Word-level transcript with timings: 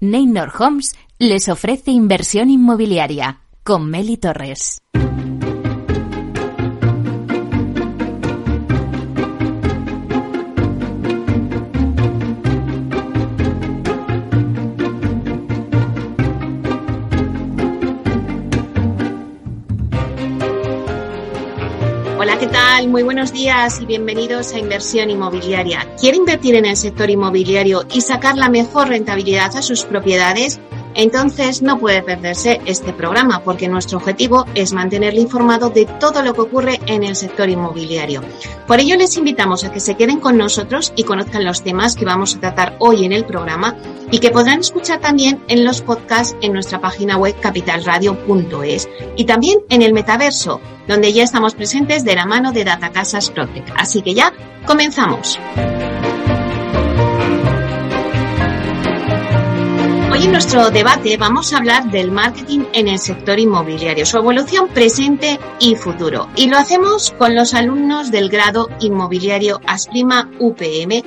Neynor 0.00 0.52
Homes 0.58 0.94
les 1.18 1.50
ofrece 1.50 1.90
inversión 1.90 2.48
inmobiliaria 2.48 3.40
con 3.62 3.90
Meli 3.90 4.16
Torres. 4.16 4.80
Muy 22.90 23.04
buenos 23.04 23.32
días 23.32 23.80
y 23.80 23.86
bienvenidos 23.86 24.52
a 24.52 24.58
Inversión 24.58 25.10
Inmobiliaria. 25.10 25.86
¿Quiere 25.96 26.16
invertir 26.16 26.56
en 26.56 26.66
el 26.66 26.76
sector 26.76 27.08
inmobiliario 27.08 27.84
y 27.94 28.00
sacar 28.00 28.36
la 28.36 28.48
mejor 28.48 28.88
rentabilidad 28.88 29.54
a 29.54 29.62
sus 29.62 29.84
propiedades? 29.84 30.58
Entonces 30.94 31.62
no 31.62 31.78
puede 31.78 32.02
perderse 32.02 32.60
este 32.66 32.92
programa 32.92 33.42
porque 33.44 33.68
nuestro 33.68 33.98
objetivo 33.98 34.46
es 34.54 34.72
mantenerle 34.72 35.20
informado 35.20 35.70
de 35.70 35.86
todo 35.86 36.22
lo 36.22 36.34
que 36.34 36.40
ocurre 36.40 36.80
en 36.86 37.04
el 37.04 37.16
sector 37.16 37.48
inmobiliario. 37.48 38.22
Por 38.66 38.80
ello 38.80 38.96
les 38.96 39.16
invitamos 39.16 39.64
a 39.64 39.72
que 39.72 39.80
se 39.80 39.94
queden 39.94 40.20
con 40.20 40.36
nosotros 40.36 40.92
y 40.96 41.04
conozcan 41.04 41.44
los 41.44 41.62
temas 41.62 41.96
que 41.96 42.04
vamos 42.04 42.34
a 42.34 42.40
tratar 42.40 42.76
hoy 42.78 43.04
en 43.04 43.12
el 43.12 43.24
programa 43.24 43.76
y 44.10 44.18
que 44.18 44.30
podrán 44.30 44.60
escuchar 44.60 45.00
también 45.00 45.42
en 45.48 45.64
los 45.64 45.82
podcasts 45.82 46.36
en 46.40 46.52
nuestra 46.52 46.80
página 46.80 47.16
web 47.16 47.34
capitalradio.es 47.40 48.88
y 49.16 49.24
también 49.24 49.60
en 49.68 49.82
el 49.82 49.92
metaverso, 49.92 50.60
donde 50.88 51.12
ya 51.12 51.22
estamos 51.22 51.54
presentes 51.54 52.04
de 52.04 52.14
la 52.14 52.26
mano 52.26 52.52
de 52.52 52.64
Data 52.64 52.90
Casas 52.90 53.30
Protec. 53.30 53.72
Así 53.76 54.02
que 54.02 54.14
ya 54.14 54.32
comenzamos. 54.66 55.38
En 60.20 60.32
nuestro 60.32 60.70
debate 60.70 61.16
vamos 61.16 61.50
a 61.50 61.56
hablar 61.56 61.90
del 61.90 62.12
marketing 62.12 62.64
en 62.74 62.88
el 62.88 62.98
sector 62.98 63.38
inmobiliario, 63.38 64.04
su 64.04 64.18
evolución 64.18 64.68
presente 64.68 65.40
y 65.58 65.76
futuro. 65.76 66.28
Y 66.36 66.50
lo 66.50 66.58
hacemos 66.58 67.10
con 67.12 67.34
los 67.34 67.54
alumnos 67.54 68.10
del 68.10 68.28
grado 68.28 68.68
inmobiliario 68.80 69.62
Asprima 69.66 70.30
UPM 70.38 71.02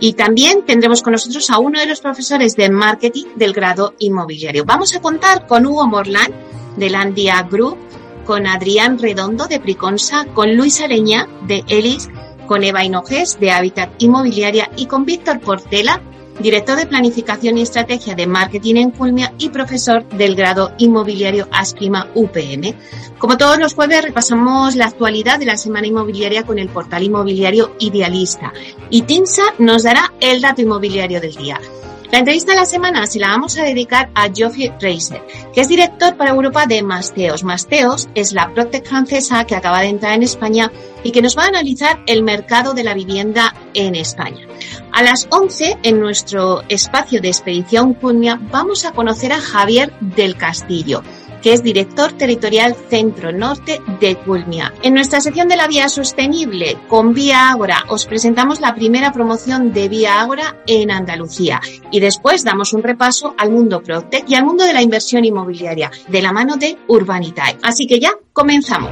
y 0.00 0.14
también 0.14 0.64
tendremos 0.66 1.02
con 1.02 1.12
nosotros 1.12 1.48
a 1.50 1.60
uno 1.60 1.78
de 1.78 1.86
los 1.86 2.00
profesores 2.00 2.56
de 2.56 2.68
marketing 2.68 3.26
del 3.36 3.52
grado 3.52 3.94
inmobiliario. 4.00 4.64
Vamos 4.64 4.96
a 4.96 5.00
contar 5.00 5.46
con 5.46 5.64
Hugo 5.64 5.86
Morlán 5.86 6.34
del 6.76 6.96
Andia 6.96 7.44
Group, 7.48 7.78
con 8.24 8.48
Adrián 8.48 8.98
Redondo 8.98 9.46
de 9.46 9.60
Priconsa, 9.60 10.26
con 10.34 10.56
Luis 10.56 10.80
Aleña 10.80 11.28
de 11.42 11.62
Elis, 11.68 12.10
con 12.48 12.64
Eva 12.64 12.82
Hinojes 12.82 13.38
de 13.38 13.52
Habitat 13.52 14.02
Inmobiliaria 14.02 14.68
y 14.76 14.86
con 14.86 15.04
Víctor 15.04 15.38
Portela 15.38 16.02
director 16.40 16.76
de 16.76 16.86
Planificación 16.86 17.58
y 17.58 17.62
Estrategia 17.62 18.14
de 18.14 18.26
Marketing 18.26 18.76
en 18.76 18.90
Culmia 18.90 19.32
y 19.38 19.48
profesor 19.48 20.08
del 20.10 20.34
grado 20.34 20.72
inmobiliario 20.78 21.48
Asprima 21.52 22.08
UPM. 22.14 22.74
Como 23.18 23.36
todos 23.36 23.58
los 23.58 23.74
jueves 23.74 24.02
repasamos 24.02 24.76
la 24.76 24.86
actualidad 24.86 25.38
de 25.38 25.46
la 25.46 25.56
semana 25.56 25.86
inmobiliaria 25.86 26.44
con 26.44 26.58
el 26.58 26.68
portal 26.68 27.02
inmobiliario 27.02 27.76
Idealista 27.78 28.52
y 28.90 29.02
Tinsa 29.02 29.42
nos 29.58 29.84
dará 29.84 30.12
el 30.20 30.40
dato 30.40 30.62
inmobiliario 30.62 31.20
del 31.20 31.34
día. 31.34 31.60
La 32.12 32.20
entrevista 32.20 32.52
de 32.52 32.58
la 32.58 32.64
semana 32.64 33.06
se 33.06 33.18
la 33.18 33.28
vamos 33.28 33.58
a 33.58 33.64
dedicar 33.64 34.10
a 34.14 34.28
Geoffrey 34.32 34.72
Reiser, 34.80 35.22
que 35.52 35.60
es 35.60 35.68
director 35.68 36.16
para 36.16 36.30
Europa 36.30 36.66
de 36.66 36.82
Masteos. 36.82 37.42
Masteos 37.42 38.08
es 38.14 38.32
la 38.32 38.54
Protec 38.54 38.86
francesa 38.86 39.44
que 39.44 39.56
acaba 39.56 39.80
de 39.80 39.88
entrar 39.88 40.14
en 40.14 40.22
España 40.22 40.70
y 41.02 41.10
que 41.10 41.20
nos 41.20 41.36
va 41.36 41.44
a 41.44 41.48
analizar 41.48 42.02
el 42.06 42.22
mercado 42.22 42.74
de 42.74 42.84
la 42.84 42.94
vivienda 42.94 43.54
en 43.74 43.96
España. 43.96 44.46
A 44.92 45.02
las 45.02 45.26
11, 45.30 45.78
en 45.82 46.00
nuestro 46.00 46.62
espacio 46.68 47.20
de 47.20 47.28
expedición 47.28 47.94
Cunha, 47.94 48.40
vamos 48.50 48.84
a 48.84 48.92
conocer 48.92 49.32
a 49.32 49.40
Javier 49.40 49.92
del 50.00 50.36
Castillo 50.36 51.02
que 51.42 51.52
es 51.52 51.62
director 51.62 52.12
territorial 52.12 52.76
Centro 52.88 53.32
Norte 53.32 53.80
de 54.00 54.16
Culmia. 54.16 54.72
En 54.82 54.94
nuestra 54.94 55.20
sección 55.20 55.48
de 55.48 55.56
la 55.56 55.66
vía 55.66 55.88
sostenible 55.88 56.78
con 56.88 57.14
Vía 57.14 57.50
Ágora 57.50 57.84
os 57.88 58.06
presentamos 58.06 58.60
la 58.60 58.74
primera 58.74 59.12
promoción 59.12 59.72
de 59.72 59.88
Vía 59.88 60.20
Ágora 60.20 60.62
en 60.66 60.90
Andalucía 60.90 61.60
y 61.90 62.00
después 62.00 62.44
damos 62.44 62.72
un 62.72 62.82
repaso 62.82 63.34
al 63.38 63.50
mundo 63.50 63.82
Protec 63.82 64.28
y 64.28 64.34
al 64.34 64.44
mundo 64.44 64.64
de 64.64 64.74
la 64.74 64.82
inversión 64.82 65.24
inmobiliaria 65.24 65.90
de 66.08 66.22
la 66.22 66.32
mano 66.32 66.56
de 66.56 66.76
Urbanitae. 66.88 67.58
Así 67.62 67.86
que 67.86 68.00
ya 68.00 68.12
comenzamos. 68.32 68.90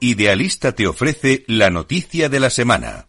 Idealista 0.00 0.72
te 0.72 0.86
ofrece 0.86 1.44
la 1.48 1.70
noticia 1.70 2.28
de 2.28 2.40
la 2.40 2.50
semana. 2.50 3.06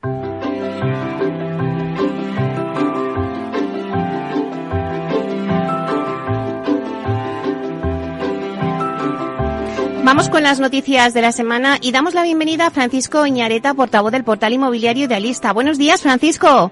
Vamos 10.03 10.29
con 10.29 10.41
las 10.41 10.59
noticias 10.59 11.13
de 11.13 11.22
la 11.22 11.31
semana 11.31 11.77
y 11.79 11.91
damos 11.91 12.16
la 12.16 12.23
bienvenida 12.23 12.67
a 12.67 12.72
Francisco 12.72 13.27
Iñareta, 13.27 13.75
portavoz 13.75 14.11
del 14.11 14.23
portal 14.23 14.53
inmobiliario 14.53 15.06
Idealista. 15.06 15.53
Buenos 15.53 15.77
días, 15.77 16.01
Francisco. 16.01 16.71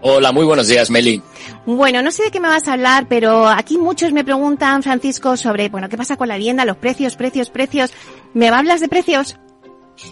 Hola, 0.00 0.32
muy 0.32 0.46
buenos 0.46 0.68
días, 0.68 0.88
Meli. 0.90 1.22
Bueno, 1.66 2.00
no 2.00 2.10
sé 2.10 2.22
de 2.22 2.30
qué 2.30 2.40
me 2.40 2.48
vas 2.48 2.66
a 2.68 2.72
hablar, 2.72 3.06
pero 3.06 3.46
aquí 3.46 3.76
muchos 3.76 4.14
me 4.14 4.24
preguntan, 4.24 4.82
Francisco, 4.82 5.36
sobre, 5.36 5.68
bueno, 5.68 5.90
qué 5.90 5.98
pasa 5.98 6.16
con 6.16 6.28
la 6.28 6.38
vivienda, 6.38 6.64
los 6.64 6.78
precios, 6.78 7.16
precios, 7.16 7.50
precios. 7.50 7.92
¿Me 8.32 8.48
hablas 8.48 8.80
de 8.80 8.88
precios? 8.88 9.36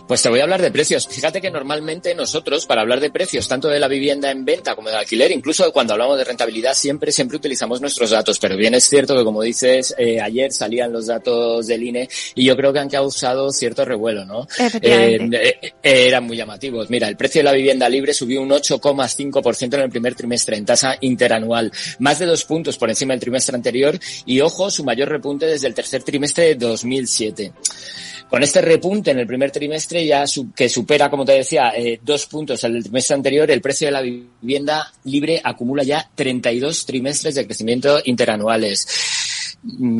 Pues 0.06 0.22
te 0.22 0.28
voy 0.28 0.40
a 0.40 0.44
hablar 0.44 0.62
de 0.62 0.70
precios. 0.70 1.06
Fíjate 1.08 1.40
que 1.40 1.50
normalmente 1.50 2.14
nosotros, 2.14 2.66
para 2.66 2.82
hablar 2.82 3.00
de 3.00 3.10
precios, 3.10 3.48
tanto 3.48 3.68
de 3.68 3.78
la 3.78 3.88
vivienda 3.88 4.30
en 4.30 4.44
venta 4.44 4.74
como 4.74 4.88
de 4.88 4.96
alquiler, 4.96 5.30
incluso 5.30 5.70
cuando 5.72 5.92
hablamos 5.92 6.18
de 6.18 6.24
rentabilidad, 6.24 6.74
siempre, 6.74 7.12
siempre 7.12 7.36
utilizamos 7.36 7.80
nuestros 7.80 8.10
datos. 8.10 8.38
Pero 8.38 8.56
bien 8.56 8.74
es 8.74 8.84
cierto 8.84 9.16
que, 9.16 9.24
como 9.24 9.42
dices, 9.42 9.94
eh, 9.98 10.20
ayer 10.20 10.52
salían 10.52 10.92
los 10.92 11.06
datos 11.06 11.66
del 11.66 11.82
INE 11.82 12.08
y 12.34 12.44
yo 12.44 12.56
creo 12.56 12.72
que 12.72 12.78
han 12.78 12.88
causado 12.88 13.50
cierto 13.50 13.84
revuelo, 13.84 14.24
¿no? 14.24 14.46
Eh, 14.80 15.18
eh, 15.32 15.72
eran 15.82 16.24
muy 16.24 16.36
llamativos. 16.36 16.88
Mira, 16.90 17.08
el 17.08 17.16
precio 17.16 17.40
de 17.40 17.44
la 17.44 17.52
vivienda 17.52 17.88
libre 17.88 18.14
subió 18.14 18.40
un 18.40 18.50
8,5% 18.50 19.74
en 19.74 19.80
el 19.80 19.90
primer 19.90 20.14
trimestre 20.14 20.56
en 20.56 20.64
tasa 20.64 20.96
interanual, 21.00 21.72
más 21.98 22.18
de 22.18 22.26
dos 22.26 22.44
puntos 22.44 22.78
por 22.78 22.88
encima 22.88 23.14
del 23.14 23.20
trimestre 23.20 23.56
anterior 23.56 23.98
y, 24.24 24.40
ojo, 24.40 24.70
su 24.70 24.84
mayor 24.84 25.08
repunte 25.08 25.46
desde 25.46 25.66
el 25.66 25.74
tercer 25.74 26.02
trimestre 26.02 26.44
de 26.44 26.54
2007. 26.54 27.52
Con 28.28 28.42
este 28.42 28.60
repunte 28.60 29.10
en 29.10 29.18
el 29.20 29.26
primer 29.26 29.50
trimestre, 29.50 30.04
ya 30.04 30.24
que 30.54 30.68
supera, 30.68 31.08
como 31.08 31.24
te 31.24 31.32
decía, 31.32 31.72
eh, 31.74 31.98
dos 32.02 32.26
puntos 32.26 32.62
al 32.62 32.82
trimestre 32.82 33.14
anterior, 33.14 33.50
el 33.50 33.62
precio 33.62 33.88
de 33.88 33.92
la 33.92 34.02
vivienda 34.02 34.92
libre 35.04 35.40
acumula 35.42 35.82
ya 35.82 36.10
32 36.14 36.84
trimestres 36.84 37.34
de 37.34 37.46
crecimiento 37.46 38.00
interanuales 38.04 38.86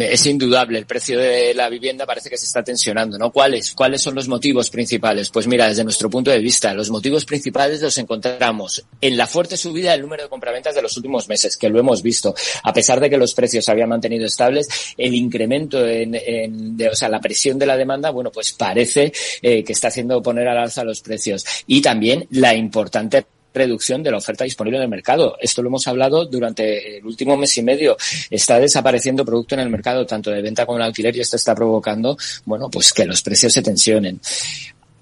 es 0.00 0.26
indudable, 0.26 0.78
el 0.78 0.86
precio 0.86 1.18
de 1.18 1.52
la 1.52 1.68
vivienda 1.68 2.06
parece 2.06 2.30
que 2.30 2.38
se 2.38 2.46
está 2.46 2.62
tensionando, 2.62 3.18
¿no? 3.18 3.32
¿Cuáles? 3.32 3.72
¿Cuáles 3.72 4.00
son 4.00 4.14
los 4.14 4.28
motivos 4.28 4.70
principales? 4.70 5.30
Pues 5.30 5.48
mira, 5.48 5.68
desde 5.68 5.82
nuestro 5.82 6.08
punto 6.08 6.30
de 6.30 6.38
vista, 6.38 6.72
los 6.74 6.90
motivos 6.90 7.24
principales 7.24 7.82
los 7.82 7.98
encontramos 7.98 8.84
en 9.00 9.16
la 9.16 9.26
fuerte 9.26 9.56
subida 9.56 9.92
del 9.92 10.02
número 10.02 10.22
de 10.22 10.28
compraventas 10.28 10.74
de 10.74 10.82
los 10.82 10.96
últimos 10.96 11.28
meses, 11.28 11.56
que 11.56 11.68
lo 11.68 11.80
hemos 11.80 12.02
visto. 12.02 12.34
A 12.62 12.72
pesar 12.72 13.00
de 13.00 13.10
que 13.10 13.18
los 13.18 13.34
precios 13.34 13.64
se 13.64 13.72
habían 13.72 13.88
mantenido 13.88 14.26
estables, 14.26 14.68
el 14.96 15.14
incremento 15.14 15.84
en, 15.86 16.14
en 16.14 16.76
de, 16.76 16.88
o 16.88 16.94
sea, 16.94 17.08
la 17.08 17.20
presión 17.20 17.58
de 17.58 17.66
la 17.66 17.76
demanda, 17.76 18.10
bueno, 18.10 18.30
pues 18.30 18.52
parece 18.52 19.12
eh, 19.42 19.64
que 19.64 19.72
está 19.72 19.88
haciendo 19.88 20.22
poner 20.22 20.46
al 20.48 20.58
alza 20.58 20.84
los 20.84 21.00
precios. 21.00 21.44
Y 21.66 21.82
también 21.82 22.26
la 22.30 22.54
importante 22.54 23.26
reducción 23.52 24.02
de 24.02 24.10
la 24.10 24.18
oferta 24.18 24.44
disponible 24.44 24.78
en 24.78 24.84
el 24.84 24.88
mercado. 24.88 25.36
Esto 25.40 25.62
lo 25.62 25.68
hemos 25.68 25.86
hablado 25.88 26.24
durante 26.26 26.98
el 26.98 27.04
último 27.04 27.36
mes 27.36 27.56
y 27.58 27.62
medio. 27.62 27.96
Está 28.30 28.58
desapareciendo 28.58 29.24
producto 29.24 29.54
en 29.54 29.60
el 29.60 29.70
mercado, 29.70 30.06
tanto 30.06 30.30
de 30.30 30.42
venta 30.42 30.66
como 30.66 30.78
de 30.78 30.84
alquiler, 30.84 31.16
y 31.16 31.20
esto 31.20 31.36
está 31.36 31.54
provocando, 31.54 32.16
bueno, 32.44 32.70
pues 32.70 32.92
que 32.92 33.04
los 33.04 33.22
precios 33.22 33.52
se 33.52 33.62
tensionen. 33.62 34.20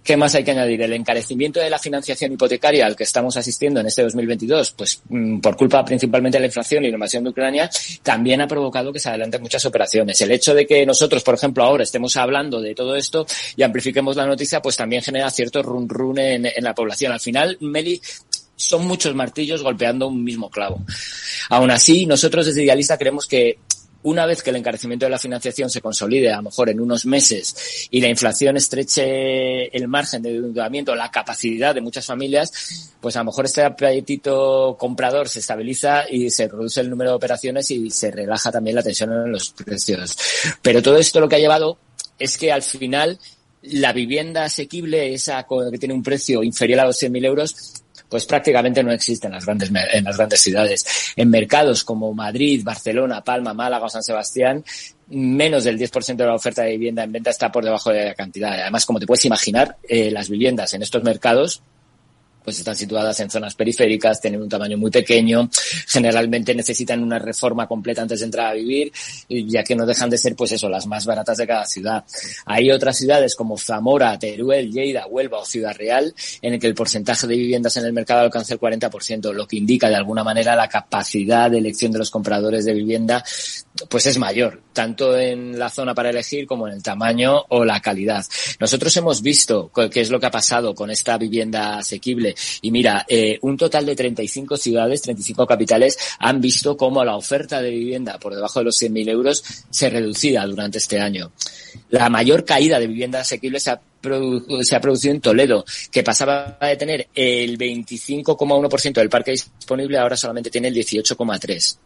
¿Qué 0.07 0.17
más 0.17 0.37
hay 0.37 0.45
que 0.45 0.53
añadir? 0.53 0.81
El 0.81 0.93
encarecimiento 0.93 1.59
de 1.59 1.69
la 1.69 1.81
financiación 1.81 2.33
hipotecaria 2.33 2.87
al 2.87 2.95
que 2.95 3.03
estamos 3.03 3.37
asistiendo 3.37 3.81
en 3.81 3.87
este 3.87 4.05
2022, 4.05 4.71
pues 4.71 5.03
mm, 5.09 5.41
por 5.41 5.57
culpa 5.57 5.85
principalmente 5.85 6.37
de 6.37 6.43
la 6.43 6.47
inflación 6.47 6.85
y 6.85 6.91
la 6.91 6.95
invasión 6.95 7.25
de 7.25 7.31
Ucrania, 7.31 7.69
también 8.05 8.41
ha 8.41 8.47
provocado 8.47 8.93
que 8.93 9.01
se 9.01 9.09
adelanten 9.09 9.43
muchas 9.43 9.67
operaciones. 9.67 10.21
El 10.21 10.31
hecho 10.31 10.55
de 10.55 10.65
que 10.65 10.87
nosotros, 10.87 11.25
por 11.25 11.35
ejemplo, 11.35 11.65
ahora 11.65 11.83
estemos 11.83 12.17
hablando 12.17 12.61
de 12.61 12.73
todo 12.77 12.95
esto 12.95 13.27
y 13.57 13.65
amplifiquemos 13.65 14.15
la 14.15 14.27
noticia, 14.27 14.63
pues 14.63 14.77
también 14.77 15.03
genera 15.03 15.29
cierto 15.29 15.61
run 15.61 15.89
run 15.89 16.21
en, 16.21 16.47
en 16.47 16.63
la 16.63 16.73
población. 16.73 17.11
Al 17.11 17.21
final, 17.21 17.59
Meli, 17.61 18.01
son 18.57 18.87
muchos 18.87 19.15
martillos 19.15 19.63
golpeando 19.63 20.09
un 20.09 20.25
mismo 20.25 20.51
clavo. 20.51 20.83
Aún 21.51 21.71
así, 21.71 22.07
nosotros 22.07 22.47
desde 22.47 22.65
Idealista 22.65 22.99
creemos 22.99 23.27
que 23.27 23.59
una 24.03 24.25
vez 24.25 24.41
que 24.41 24.51
el 24.51 24.57
encarecimiento 24.57 25.05
de 25.05 25.11
la 25.11 25.19
financiación 25.19 25.69
se 25.69 25.81
consolide, 25.81 26.33
a 26.33 26.37
lo 26.37 26.43
mejor 26.43 26.71
en 26.71 26.79
unos 26.79 27.07
meses, 27.07 27.89
y 27.91 28.01
la 28.01 28.09
inflación 28.09 28.57
estreche 28.57 29.77
el 29.77 29.89
margen 29.89 30.23
de 30.23 30.37
endeudamiento, 30.37 30.95
la 30.95 31.11
capacidad 31.11 31.75
de 31.75 31.81
muchas 31.81 32.07
familias, 32.07 32.95
pues 33.01 33.17
a 33.17 33.21
lo 33.21 33.27
mejor 33.27 33.47
este 33.47 33.65
apetito 33.65 34.77
comprador 34.79 35.29
se 35.29 35.41
estabiliza 35.41 36.09
y 36.09 36.31
se 36.31 36.47
reduce 36.47 36.81
el 36.81 36.91
número 36.91 37.11
de 37.11 37.17
operaciones 37.17 37.69
y 37.73 37.91
se 37.91 38.13
relaja 38.13 38.53
también 38.53 38.77
la 38.77 38.83
tensión 38.85 39.13
en 39.13 39.33
los 39.33 39.51
precios. 39.51 40.17
Pero 40.63 40.81
todo 40.81 40.99
esto 40.99 41.19
lo 41.19 41.29
que 41.29 41.37
ha 41.37 41.41
llevado 41.41 41.77
es 42.17 42.39
que 42.39 42.53
al 42.53 42.63
final 42.63 43.19
la 43.63 43.93
vivienda 43.93 44.45
asequible, 44.45 45.15
esa 45.15 45.45
que 45.49 45.79
tiene 45.79 45.95
un 45.95 46.05
precio 46.05 46.45
inferior 46.45 46.79
a 46.79 46.85
los 46.85 47.03
100.000 47.03 47.27
euros, 47.27 47.57
pues 48.09 48.27
prácticamente 48.27 48.83
no 48.83 48.93
existe 48.93 49.27
en 49.27 49.33
las 49.33 49.45
grandes, 49.45 49.71
en 49.93 50.05
las 50.05 50.17
grandes 50.17 50.41
ciudades. 50.41 51.13
En 51.17 51.31
mercados 51.31 51.85
como 51.85 52.13
Madrid, 52.15 52.63
Barcelona, 52.65 53.23
Palma, 53.23 53.55
Málaga 53.55 53.87
o 53.87 53.89
San 53.89 54.03
Sebastián, 54.03 54.65
menos 55.09 55.65
del 55.65 55.79
10% 55.79 56.17
de 56.17 56.27
la 56.27 56.35
oferta 56.35 56.63
de 56.63 56.73
vivienda 56.73 57.05
en 57.05 57.13
venta 57.13 57.31
está 57.31 57.51
por 57.51 57.65
debajo 57.65 57.91
de 57.91 58.07
la 58.07 58.15
cantidad. 58.15 58.53
Además, 58.61 58.87
como 58.87 59.01
te 59.01 59.07
puedes 59.07 59.25
imaginar, 59.25 59.77
eh, 59.89 60.11
las 60.11 60.29
viviendas 60.29 60.73
en 60.75 60.83
estos 60.83 61.03
mercados 61.03 61.63
pues 62.47 62.61
están 62.61 62.77
situadas 62.77 63.19
en 63.19 63.29
zonas 63.29 63.57
periféricas, 63.57 64.21
tienen 64.21 64.41
un 64.41 64.49
tamaño 64.49 64.79
muy 64.79 64.93
pequeño, 64.93 65.51
generalmente 65.89 66.55
necesitan 66.55 67.03
una 67.03 67.19
reforma 67.19 67.67
completa 67.67 68.03
antes 68.03 68.21
de 68.21 68.27
entrar 68.27 68.47
a 68.47 68.53
vivir, 68.55 68.93
ya 69.29 69.65
que 69.65 69.75
no 69.75 69.85
dejan 69.85 70.09
de 70.09 70.17
ser, 70.17 70.37
pues 70.37 70.53
eso, 70.53 70.69
las 70.69 70.87
más 70.87 71.05
baratas 71.05 71.39
de 71.39 71.47
cada 71.47 71.67
ciudad. 71.67 72.05
Hay 72.45 72.71
otras 72.71 72.99
ciudades 72.99 73.35
como 73.35 73.59
Zamora, 73.59 74.17
Teruel, 74.17 74.71
Lleida, 74.71 75.09
Huelva 75.09 75.41
o 75.41 75.45
Ciudad 75.45 75.75
Real, 75.77 76.15
en 76.41 76.55
el 76.55 76.61
que 76.61 76.69
el 76.69 76.75
porcentaje 76.77 77.27
de 77.27 77.35
viviendas 77.35 77.77
en 77.79 77.85
el 77.85 77.93
mercado 77.93 78.21
alcanza 78.21 78.55
el 78.55 78.61
40%, 78.61 79.33
lo 79.33 79.49
que 79.49 79.57
indica 79.57 79.89
de 79.89 79.97
alguna 79.97 80.23
manera 80.23 80.55
la 80.55 80.69
capacidad 80.69 81.51
de 81.51 81.59
elección 81.59 81.91
de 81.91 81.99
los 81.99 82.11
compradores 82.11 82.65
de 82.65 82.75
vivienda, 82.75 83.25
pues 83.89 84.07
es 84.07 84.19
mayor, 84.19 84.63
tanto 84.73 85.17
en 85.17 85.59
la 85.59 85.71
zona 85.71 85.95
para 85.95 86.11
elegir 86.11 86.47
como 86.47 86.67
en 86.69 86.75
el 86.75 86.83
tamaño 86.83 87.45
o 87.49 87.65
la 87.65 87.81
calidad. 87.81 88.25
Nosotros 88.61 88.97
hemos 88.97 89.23
visto 89.23 89.71
qué 89.91 90.01
es 90.01 90.11
lo 90.11 90.21
que 90.21 90.27
ha 90.27 90.31
pasado 90.31 90.75
con 90.75 90.91
esta 90.91 91.19
vivienda 91.19 91.79
asequible 91.79 92.35
y 92.63 92.71
mira, 92.71 93.05
eh, 93.09 93.39
un 93.43 93.57
total 93.57 93.87
de 93.87 93.97
35 93.97 94.57
ciudades, 94.57 95.03
35 95.03 95.47
capitales 95.47 95.99
han 96.19 96.41
visto 96.41 96.77
cómo 96.77 97.05
la 97.05 97.17
oferta 97.17 97.61
de 97.61 97.71
vivienda 97.71 98.19
por 98.19 98.35
debajo 98.35 98.61
de 98.61 98.67
los 98.67 98.81
100.000 98.81 99.09
euros 99.11 99.43
se 99.71 99.91
reducida 99.91 100.47
durante 100.47 100.79
este 100.79 101.01
año. 101.01 101.33
La 101.91 102.09
mayor 102.09 102.45
caída 102.45 102.79
de 102.79 102.87
vivienda 102.87 103.21
asequible 103.21 103.61
se 103.61 103.71
ha 103.71 103.81
se 104.63 104.77
ha 104.77 104.81
producido 104.81 105.15
en 105.15 105.21
Toledo, 105.21 105.65
que 105.91 106.03
pasaba 106.03 106.59
de 106.61 106.77
tener 106.77 107.09
el 107.15 107.59
25,1% 107.59 108.93
del 108.93 109.09
parque 109.09 109.33
disponible, 109.33 109.99
ahora 109.99 110.17
solamente 110.17 110.51
tiene 110.51 110.69
el 110.69 110.75
18,3%. 110.75 111.79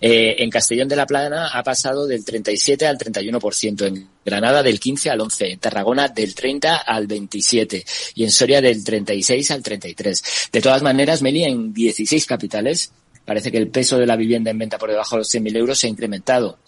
Eh, 0.00 0.36
en 0.38 0.50
Castellón 0.50 0.88
de 0.88 0.96
la 0.96 1.06
Plana 1.06 1.48
ha 1.48 1.62
pasado 1.62 2.06
del 2.06 2.24
37 2.24 2.86
al 2.86 2.98
31%, 2.98 3.86
en 3.86 4.08
Granada 4.24 4.62
del 4.62 4.80
15 4.80 5.10
al 5.10 5.20
11, 5.20 5.52
en 5.52 5.58
Tarragona 5.58 6.08
del 6.08 6.34
30 6.34 6.76
al 6.76 7.06
27 7.06 7.84
y 8.14 8.24
en 8.24 8.30
Soria 8.30 8.60
del 8.60 8.82
36 8.84 9.50
al 9.50 9.62
33. 9.62 10.22
De 10.52 10.60
todas 10.60 10.82
maneras, 10.82 11.22
Meli, 11.22 11.44
en 11.44 11.72
16 11.72 12.26
capitales 12.26 12.92
parece 13.24 13.52
que 13.52 13.58
el 13.58 13.68
peso 13.68 13.98
de 13.98 14.06
la 14.06 14.16
vivienda 14.16 14.50
en 14.50 14.58
venta 14.58 14.78
por 14.78 14.90
debajo 14.90 15.16
de 15.16 15.20
los 15.20 15.32
100.000 15.32 15.56
euros 15.56 15.78
se 15.78 15.86
ha 15.86 15.90
incrementado. 15.90 16.58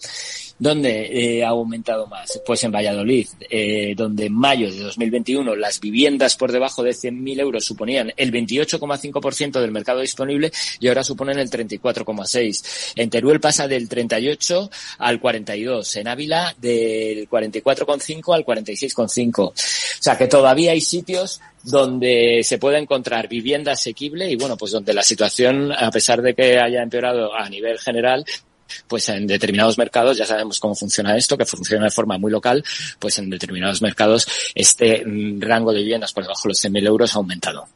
¿Dónde 0.57 1.09
eh, 1.11 1.43
ha 1.43 1.49
aumentado 1.49 2.07
más? 2.07 2.41
Pues 2.45 2.63
en 2.63 2.71
Valladolid, 2.71 3.27
eh, 3.49 3.93
donde 3.95 4.27
en 4.27 4.33
mayo 4.33 4.71
de 4.71 4.79
2021 4.79 5.53
las 5.57 5.81
viviendas 5.81 6.37
por 6.37 6.53
debajo 6.53 6.81
de 6.81 6.91
100.000 6.91 7.41
euros 7.41 7.65
suponían 7.65 8.13
el 8.15 8.31
28,5% 8.31 9.59
del 9.59 9.71
mercado 9.71 9.99
disponible 9.99 10.53
y 10.79 10.87
ahora 10.87 11.03
suponen 11.03 11.39
el 11.39 11.49
34,6%. 11.49 12.93
En 12.95 13.09
Teruel 13.09 13.41
pasa 13.41 13.67
del 13.67 13.89
38 13.89 14.69
al 14.99 15.19
42. 15.19 15.95
En 15.97 16.07
Ávila 16.07 16.55
del 16.57 17.29
44,5 17.29 18.33
al 18.33 18.45
46,5. 18.45 19.39
O 19.39 19.53
sea 19.55 20.17
que 20.17 20.27
todavía 20.27 20.71
hay 20.71 20.79
sitios 20.79 21.41
donde 21.63 22.41
se 22.43 22.59
puede 22.59 22.77
encontrar 22.77 23.27
vivienda 23.27 23.73
asequible 23.73 24.29
y 24.29 24.37
bueno, 24.37 24.55
pues 24.55 24.71
donde 24.71 24.93
la 24.93 25.03
situación, 25.03 25.73
a 25.73 25.91
pesar 25.91 26.21
de 26.21 26.33
que 26.33 26.59
haya 26.59 26.81
empeorado 26.81 27.35
a 27.35 27.49
nivel 27.49 27.77
general, 27.79 28.23
pues 28.87 29.09
en 29.09 29.27
determinados 29.27 29.77
mercados, 29.77 30.17
ya 30.17 30.25
sabemos 30.25 30.59
cómo 30.59 30.75
funciona 30.75 31.17
esto, 31.17 31.37
que 31.37 31.45
funciona 31.45 31.85
de 31.85 31.91
forma 31.91 32.17
muy 32.17 32.31
local, 32.31 32.63
pues 32.99 33.17
en 33.19 33.29
determinados 33.29 33.81
mercados 33.81 34.27
este 34.53 35.03
mm, 35.05 35.41
rango 35.41 35.71
de 35.71 35.79
viviendas 35.79 36.13
por 36.13 36.23
debajo 36.23 36.41
de 36.43 36.49
los 36.49 36.63
100.000 36.63 36.87
euros 36.87 37.15
ha 37.15 37.17
aumentado. 37.17 37.67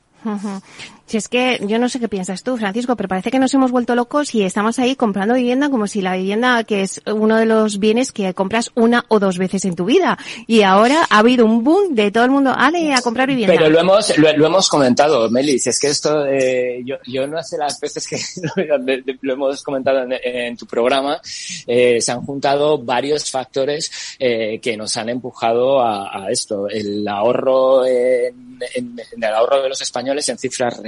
Si 1.09 1.17
es 1.17 1.27
que 1.27 1.59
yo 1.63 1.79
no 1.79 1.89
sé 1.89 1.99
qué 1.99 2.07
piensas 2.07 2.43
tú, 2.43 2.55
Francisco, 2.55 2.95
pero 2.95 3.09
parece 3.09 3.31
que 3.31 3.39
nos 3.39 3.51
hemos 3.55 3.71
vuelto 3.71 3.95
locos 3.95 4.35
y 4.35 4.43
estamos 4.43 4.77
ahí 4.77 4.95
comprando 4.95 5.33
vivienda 5.33 5.71
como 5.71 5.87
si 5.87 6.03
la 6.03 6.15
vivienda, 6.15 6.63
que 6.65 6.83
es 6.83 7.01
uno 7.07 7.37
de 7.37 7.47
los 7.47 7.79
bienes 7.79 8.11
que 8.11 8.31
compras 8.35 8.69
una 8.75 9.05
o 9.07 9.17
dos 9.17 9.39
veces 9.39 9.65
en 9.65 9.75
tu 9.75 9.85
vida. 9.85 10.19
Y 10.45 10.61
ahora 10.61 11.07
ha 11.09 11.17
habido 11.17 11.47
un 11.47 11.63
boom 11.63 11.95
de 11.95 12.11
todo 12.11 12.25
el 12.25 12.29
mundo, 12.29 12.53
ale, 12.55 12.93
a 12.93 13.01
comprar 13.01 13.27
vivienda. 13.27 13.55
Pero 13.55 13.71
lo 13.71 13.79
hemos, 13.79 14.15
lo, 14.19 14.45
hemos 14.45 14.69
comentado, 14.69 15.27
Melis, 15.31 15.65
es 15.65 15.79
que 15.79 15.87
esto, 15.87 16.27
eh, 16.27 16.83
yo, 16.85 16.97
yo 17.07 17.25
no 17.25 17.41
sé 17.41 17.57
las 17.57 17.79
veces 17.79 18.07
que 18.07 18.19
lo, 19.23 19.33
hemos 19.33 19.63
comentado 19.63 20.05
en, 20.11 20.55
tu 20.57 20.67
programa, 20.67 21.19
eh, 21.65 21.99
se 21.99 22.11
han 22.11 22.21
juntado 22.21 22.77
varios 22.77 23.31
factores 23.31 23.91
eh, 24.19 24.59
que 24.61 24.77
nos 24.77 24.95
han 24.95 25.09
empujado 25.09 25.81
a, 25.81 26.25
a 26.25 26.29
esto. 26.29 26.69
El 26.69 27.07
ahorro 27.07 27.83
en, 27.83 28.59
en, 28.75 29.01
en, 29.11 29.23
el 29.23 29.33
ahorro 29.33 29.63
de 29.63 29.69
los 29.69 29.81
españoles 29.81 30.29
en 30.29 30.37
cifras 30.37 30.79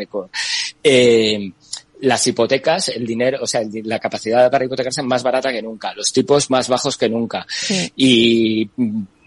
eh, 0.84 1.52
las 2.02 2.26
hipotecas, 2.26 2.90
el 2.90 3.06
dinero, 3.06 3.40
o 3.42 3.48
sea, 3.48 3.62
la 3.84 4.00
capacidad 4.00 4.50
para 4.50 4.66
hipotecarse 4.66 5.02
es 5.02 5.08
más 5.08 5.24
barata 5.24 5.52
que 5.52 5.62
nunca, 5.62 5.94
los 5.94 6.12
tipos 6.12 6.50
más 6.50 6.68
bajos 6.68 6.98
que 6.98 7.10
nunca. 7.10 7.46
Y 7.96 8.70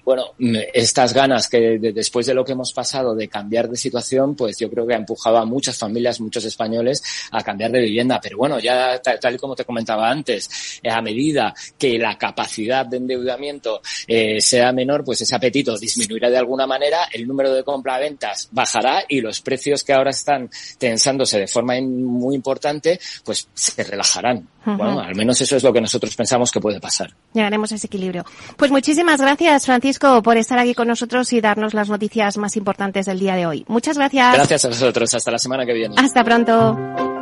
bueno, 0.04 0.34
estas 0.72 1.14
ganas 1.14 1.48
que 1.48 1.78
después 1.78 2.26
de 2.26 2.34
lo 2.34 2.44
que 2.44 2.52
hemos 2.52 2.72
pasado 2.72 3.14
de 3.14 3.28
cambiar 3.28 3.68
de 3.68 3.76
situación, 3.76 4.34
pues 4.34 4.58
yo 4.58 4.70
creo 4.70 4.86
que 4.86 4.94
ha 4.94 4.98
empujado 4.98 5.38
a 5.38 5.44
muchas 5.44 5.78
familias, 5.78 6.20
muchos 6.20 6.44
españoles 6.44 7.02
a 7.30 7.42
cambiar 7.42 7.70
de 7.72 7.80
vivienda. 7.80 8.20
Pero 8.22 8.36
bueno, 8.36 8.58
ya 8.58 9.00
tal, 9.00 9.34
y 9.34 9.38
como 9.38 9.56
te 9.56 9.64
comentaba 9.64 10.10
antes, 10.10 10.80
eh, 10.82 10.90
a 10.90 11.00
medida 11.00 11.54
que 11.78 11.98
la 11.98 12.18
capacidad 12.18 12.86
de 12.86 12.98
endeudamiento 12.98 13.80
eh, 14.06 14.40
sea 14.40 14.72
menor, 14.72 15.04
pues 15.04 15.22
ese 15.22 15.34
apetito 15.34 15.78
disminuirá 15.78 16.30
de 16.30 16.38
alguna 16.38 16.66
manera, 16.66 17.08
el 17.12 17.26
número 17.26 17.52
de 17.52 17.64
compra-ventas 17.64 18.48
bajará 18.52 19.04
y 19.08 19.20
los 19.20 19.40
precios 19.40 19.84
que 19.84 19.92
ahora 19.92 20.10
están 20.10 20.50
tensándose 20.78 21.38
de 21.38 21.46
forma 21.46 21.74
muy 21.80 22.34
importante, 22.34 23.00
pues 23.24 23.48
se 23.54 23.82
relajarán. 23.82 24.48
Bueno, 24.64 25.00
al 25.00 25.14
menos 25.14 25.40
eso 25.40 25.56
es 25.56 25.62
lo 25.62 25.72
que 25.72 25.80
nosotros 25.80 26.14
pensamos 26.16 26.50
que 26.50 26.60
puede 26.60 26.80
pasar. 26.80 27.14
Llegaremos 27.32 27.72
a 27.72 27.74
ese 27.74 27.86
equilibrio. 27.86 28.24
Pues 28.56 28.70
muchísimas 28.70 29.20
gracias, 29.20 29.66
Francisco, 29.66 30.22
por 30.22 30.36
estar 30.36 30.58
aquí 30.58 30.74
con 30.74 30.88
nosotros 30.88 31.32
y 31.32 31.40
darnos 31.40 31.74
las 31.74 31.88
noticias 31.88 32.36
más 32.38 32.56
importantes 32.56 33.06
del 33.06 33.18
día 33.18 33.36
de 33.36 33.46
hoy. 33.46 33.64
Muchas 33.68 33.96
gracias. 33.96 34.34
Gracias 34.34 34.64
a 34.64 34.68
vosotros. 34.68 35.14
Hasta 35.14 35.30
la 35.30 35.38
semana 35.38 35.66
que 35.66 35.72
viene. 35.72 35.94
Hasta 35.98 36.24
pronto. 36.24 37.13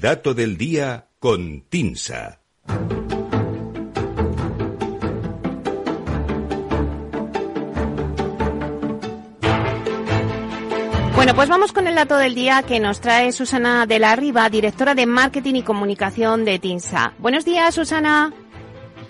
Dato 0.00 0.32
del 0.32 0.56
día 0.56 1.08
con 1.18 1.60
Tinsa. 1.68 2.40
Bueno, 11.14 11.34
pues 11.34 11.50
vamos 11.50 11.72
con 11.72 11.86
el 11.86 11.94
dato 11.96 12.16
del 12.16 12.34
día 12.34 12.62
que 12.62 12.80
nos 12.80 13.02
trae 13.02 13.30
Susana 13.32 13.84
de 13.84 13.98
la 13.98 14.16
Riva, 14.16 14.48
directora 14.48 14.94
de 14.94 15.04
Marketing 15.04 15.56
y 15.56 15.62
Comunicación 15.62 16.46
de 16.46 16.58
TINSA. 16.58 17.12
Buenos 17.18 17.44
días, 17.44 17.74
Susana. 17.74 18.32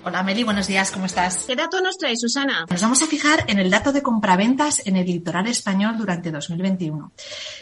Hola 0.02 0.22
Meli, 0.22 0.44
buenos 0.44 0.66
días, 0.66 0.90
¿cómo 0.92 1.04
estás? 1.04 1.44
¿Qué 1.46 1.54
dato 1.54 1.82
nos 1.82 1.98
trae 1.98 2.16
Susana? 2.16 2.64
Nos 2.70 2.80
vamos 2.80 3.02
a 3.02 3.06
fijar 3.06 3.44
en 3.48 3.58
el 3.58 3.68
dato 3.68 3.92
de 3.92 4.02
compraventas 4.02 4.80
en 4.86 4.96
el 4.96 5.06
litoral 5.06 5.46
español 5.46 5.98
durante 5.98 6.30
2021. 6.30 7.12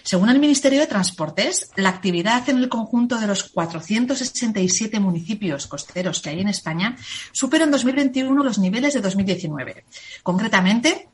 Según 0.04 0.28
el 0.30 0.38
Ministerio 0.38 0.78
de 0.78 0.86
Transportes, 0.86 1.72
la 1.74 1.88
actividad 1.88 2.48
en 2.48 2.58
el 2.58 2.68
conjunto 2.68 3.18
de 3.18 3.26
los 3.26 3.42
467 3.42 5.00
municipios 5.00 5.66
costeros 5.66 6.20
que 6.20 6.30
hay 6.30 6.40
en 6.40 6.48
España 6.48 6.96
supera 7.32 7.64
en 7.64 7.72
2021 7.72 8.44
los 8.44 8.58
niveles 8.60 8.94
de 8.94 9.00
2019. 9.00 9.84
Concretamente, 10.22 11.08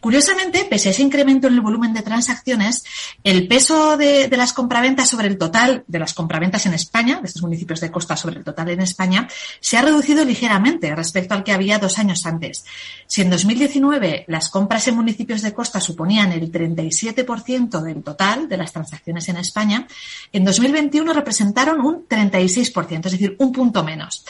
Curiosamente, 0.00 0.66
pese 0.68 0.88
a 0.88 0.92
ese 0.92 1.02
incremento 1.02 1.48
en 1.48 1.54
el 1.54 1.60
volumen 1.60 1.94
de 1.94 2.02
transacciones, 2.02 2.84
el 3.22 3.48
peso 3.48 3.96
de, 3.96 4.28
las 4.34 4.52
compraventas 4.52 5.08
sobre 5.08 5.28
el 5.28 5.38
total 5.38 5.84
de 5.86 5.98
las 5.98 6.12
compraventas 6.12 6.66
en 6.66 6.74
España, 6.74 7.20
de 7.20 7.28
estos 7.28 7.42
municipios 7.42 7.80
de 7.80 7.90
costa 7.90 8.16
sobre 8.16 8.33
el 8.36 8.44
total 8.44 8.70
en 8.70 8.80
España, 8.80 9.28
se 9.60 9.76
ha 9.76 9.82
reducido 9.82 10.24
ligeramente 10.24 10.94
respecto 10.94 11.34
al 11.34 11.44
que 11.44 11.52
había 11.52 11.78
dos 11.78 11.98
años 11.98 12.26
antes. 12.26 12.64
Si 13.06 13.22
en 13.22 13.30
2019 13.30 14.24
las 14.28 14.48
compras 14.48 14.88
en 14.88 14.96
municipios 14.96 15.42
de 15.42 15.52
costa 15.52 15.80
suponían 15.80 16.32
el 16.32 16.50
37% 16.50 17.80
del 17.82 18.02
total 18.02 18.48
de 18.48 18.56
las 18.56 18.72
transacciones 18.72 19.28
en 19.28 19.36
España, 19.36 19.86
en 20.32 20.44
2021 20.44 21.12
representaron 21.12 21.80
un 21.80 22.08
36%, 22.08 23.06
es 23.06 23.12
decir, 23.12 23.36
un 23.38 23.52
punto 23.52 23.84
menos. 23.84 24.24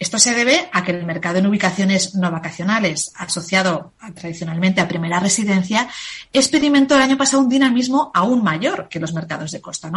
Esto 0.00 0.18
se 0.18 0.34
debe 0.34 0.70
a 0.72 0.82
que 0.82 0.92
el 0.92 1.04
mercado 1.04 1.38
en 1.38 1.46
ubicaciones 1.46 2.14
no 2.14 2.30
vacacionales, 2.30 3.12
asociado 3.16 3.92
tradicionalmente 4.14 4.80
a 4.80 4.88
primera 4.88 5.20
residencia, 5.20 5.88
experimentó 6.32 6.96
el 6.96 7.02
año 7.02 7.18
pasado 7.18 7.42
un 7.42 7.50
dinamismo 7.50 8.10
aún 8.14 8.42
mayor 8.42 8.88
que 8.88 8.98
los 8.98 9.12
mercados 9.12 9.50
de 9.50 9.60
costa. 9.60 9.92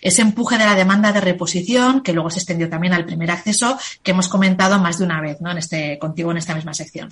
Ese 0.00 0.22
empuje 0.22 0.56
de 0.56 0.64
la 0.64 0.74
demanda 0.74 1.12
de 1.12 1.20
reposición, 1.20 2.00
que 2.02 2.14
luego 2.14 2.30
se 2.30 2.38
extendió 2.38 2.70
también 2.70 2.94
al 2.94 3.01
primer 3.04 3.30
acceso, 3.30 3.78
que 4.02 4.12
hemos 4.12 4.28
comentado 4.28 4.78
más 4.78 4.98
de 4.98 5.04
una 5.04 5.20
vez 5.20 5.40
¿no? 5.40 5.50
en 5.50 5.58
este, 5.58 5.98
contigo 5.98 6.30
en 6.30 6.38
esta 6.38 6.54
misma 6.54 6.74
sección. 6.74 7.10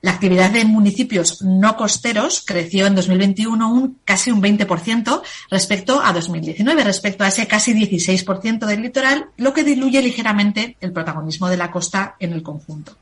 La 0.00 0.12
actividad 0.12 0.50
de 0.50 0.64
municipios 0.64 1.42
no 1.42 1.76
costeros 1.76 2.42
creció 2.46 2.86
en 2.86 2.94
2021 2.94 3.72
un 3.72 3.98
casi 4.04 4.30
un 4.30 4.42
20% 4.42 5.22
respecto 5.50 6.00
a 6.02 6.12
2019, 6.12 6.84
respecto 6.84 7.24
a 7.24 7.28
ese 7.28 7.46
casi 7.46 7.72
16% 7.72 8.66
del 8.66 8.82
litoral, 8.82 9.26
lo 9.36 9.52
que 9.52 9.64
diluye 9.64 10.02
ligeramente 10.02 10.76
el 10.80 10.92
protagonismo 10.92 11.48
de 11.48 11.56
la 11.56 11.70
costa 11.70 12.16
en 12.18 12.32
el 12.32 12.42
conjunto. 12.42 12.96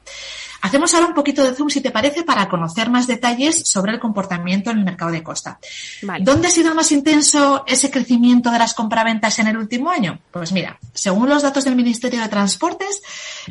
Hacemos 0.62 0.94
ahora 0.94 1.08
un 1.08 1.14
poquito 1.14 1.44
de 1.44 1.54
zoom, 1.54 1.68
si 1.68 1.80
te 1.80 1.90
parece, 1.90 2.22
para 2.22 2.48
conocer 2.48 2.88
más 2.88 3.06
detalles 3.08 3.68
sobre 3.68 3.92
el 3.92 4.00
comportamiento 4.00 4.70
en 4.70 4.78
el 4.78 4.84
mercado 4.84 5.10
de 5.10 5.22
costa. 5.22 5.58
¿Dónde 6.20 6.48
ha 6.48 6.50
sido 6.50 6.74
más 6.74 6.92
intenso 6.92 7.64
ese 7.66 7.90
crecimiento 7.90 8.50
de 8.50 8.60
las 8.60 8.72
compraventas 8.72 9.38
en 9.40 9.48
el 9.48 9.56
último 9.56 9.90
año? 9.90 10.20
Pues 10.30 10.52
mira, 10.52 10.78
según 10.94 11.28
los 11.28 11.42
datos 11.42 11.64
del 11.64 11.74
Ministerio 11.74 12.20
de 12.20 12.28
Transportes, 12.28 13.02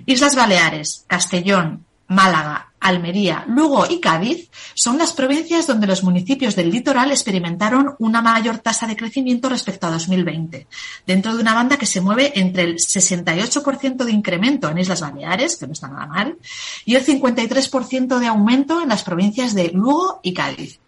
Islas 0.06 0.36
Baleares, 0.36 1.04
Castellón, 1.08 1.86
Málaga, 2.12 2.74
Almería, 2.82 3.46
Lugo 3.48 3.86
y 3.90 4.02
Cádiz 4.02 4.50
son 4.74 4.98
las 4.98 5.14
provincias 5.14 5.66
donde 5.66 5.88
los 5.88 6.04
municipios 6.04 6.58
del 6.58 6.70
litoral 6.70 7.10
experimentaron 7.10 7.96
una 8.00 8.22
mayor 8.22 8.58
tasa 8.58 8.86
de 8.86 8.98
crecimiento 8.98 9.48
respecto 9.48 9.88
a 9.88 9.92
2020, 9.92 10.68
dentro 11.08 11.34
de 11.34 11.42
una 11.42 11.54
banda 11.54 11.78
que 11.78 11.86
se 11.86 12.02
mueve 12.02 12.34
entre 12.38 12.64
el 12.64 12.76
68% 12.76 14.04
de 14.04 14.12
incremento 14.12 14.70
en 14.70 14.80
Islas 14.80 15.00
Baleares, 15.00 15.56
que 15.56 15.68
no 15.68 15.72
está 15.72 15.88
nada 15.88 16.06
mal, 16.06 16.38
y 16.84 16.96
el 16.96 17.06
53% 17.06 18.20
de 18.20 18.28
aumento 18.28 18.82
en 18.82 18.90
las 18.90 19.04
provincias 19.04 19.56
de 19.56 19.70
Lugo 19.70 20.20
y 20.22 20.34
Cádiz. 20.34 20.82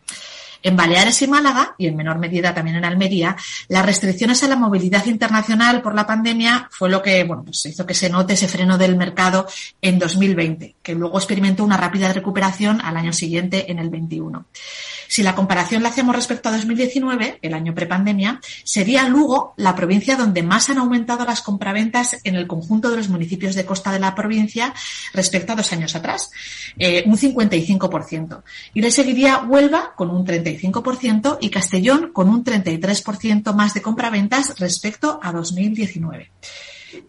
En 0.63 0.77
Baleares 0.77 1.22
y 1.22 1.27
Málaga, 1.27 1.75
y 1.77 1.88
en 1.88 1.96
menor 1.98 2.20
medida 2.20 2.53
también 2.53 2.77
en 2.77 2.86
Almería, 2.86 3.36
las 3.68 3.86
restricciones 3.86 4.44
a 4.44 4.48
la 4.48 4.56
movilidad 4.56 5.06
internacional 5.06 5.82
por 5.82 5.94
la 5.94 6.08
pandemia 6.08 6.70
fue 6.72 6.89
lo 6.89 7.01
que 7.01 7.24
bueno, 7.25 7.44
pues 7.44 7.65
hizo 7.65 7.86
que 7.86 7.94
se 7.94 8.10
note 8.10 8.34
ese 8.34 8.48
freno 8.48 8.77
del 8.77 8.96
mercado 8.96 9.46
en 9.82 10.00
2020, 10.00 10.73
que 10.84 10.94
luego 10.94 11.18
experimentó 11.18 11.63
una 11.63 11.78
rápida 11.78 12.12
recuperación 12.12 12.82
al 12.82 12.98
año 12.98 13.13
siguiente 13.13 13.72
en 13.72 13.80
el 13.80 13.90
21. 13.90 14.46
Si 15.08 15.24
la 15.24 15.36
comparación 15.36 15.82
la 15.82 15.90
hacemos 15.90 16.16
respecto 16.16 16.50
a 16.50 16.52
2019, 16.52 17.40
el 17.42 17.54
año 17.54 17.74
prepandemia, 17.74 18.42
sería 18.63 19.08
Lugo 19.08 19.54
la 19.58 19.75
provincia 19.75 20.18
donde 20.18 20.44
más 20.44 20.70
han 20.70 20.78
aumentado 20.78 21.24
las 21.24 21.42
compraventas 21.42 22.18
en 22.24 22.36
el 22.36 22.48
conjunto 22.48 22.90
de 22.90 22.98
los 22.98 23.10
municipios 23.10 23.56
de 23.56 23.66
costa 23.66 23.92
de 23.92 24.00
la 24.00 24.13
provincia 24.13 24.74
respecto 25.13 25.54
a 25.54 25.56
dos 25.56 25.72
años 25.72 25.96
atrás, 25.96 26.32
eh, 26.78 27.04
un 27.06 27.18
55%. 27.18 28.44
Y 28.74 28.82
le 28.82 28.92
seguiría 28.92 29.44
Huelva 29.44 29.94
con 29.96 30.10
un 30.10 30.25
35% 30.25 31.38
y 31.40 31.50
Castellón 31.50 32.12
con 32.12 32.28
un 32.28 32.44
33% 32.44 33.54
más 33.54 33.74
de 33.74 33.82
compraventas 33.82 34.60
respecto 34.60 35.20
a 35.24 35.32
2019. 35.32 36.32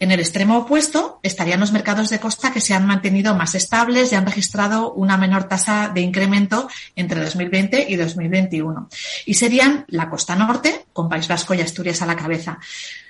En 0.01 0.11
el 0.11 0.21
extremo 0.21 0.59
opuesto 0.59 1.21
estarían 1.23 1.61
los 1.61 1.73
mercados 1.73 2.11
de 2.11 2.19
costa 2.19 2.53
que 2.53 2.61
se 2.61 2.75
han 2.75 2.87
mantenido 2.87 3.35
más 3.35 3.55
estables 3.55 4.13
y 4.13 4.15
han 4.15 4.27
registrado 4.27 4.93
una 4.93 5.17
menor 5.17 5.45
tasa 5.45 5.91
de 5.95 6.01
incremento 6.01 6.69
entre 6.97 7.23
2020 7.23 7.87
y 7.89 7.97
2021. 7.97 8.89
Y 9.27 9.35
serían 9.35 9.85
la 9.89 10.09
costa 10.09 10.37
norte, 10.37 10.87
con 10.93 11.09
País 11.09 11.29
Vasco 11.29 11.55
y 11.55 11.61
Asturias 11.61 12.03
a 12.03 12.07
la 12.07 12.17
cabeza. 12.17 12.59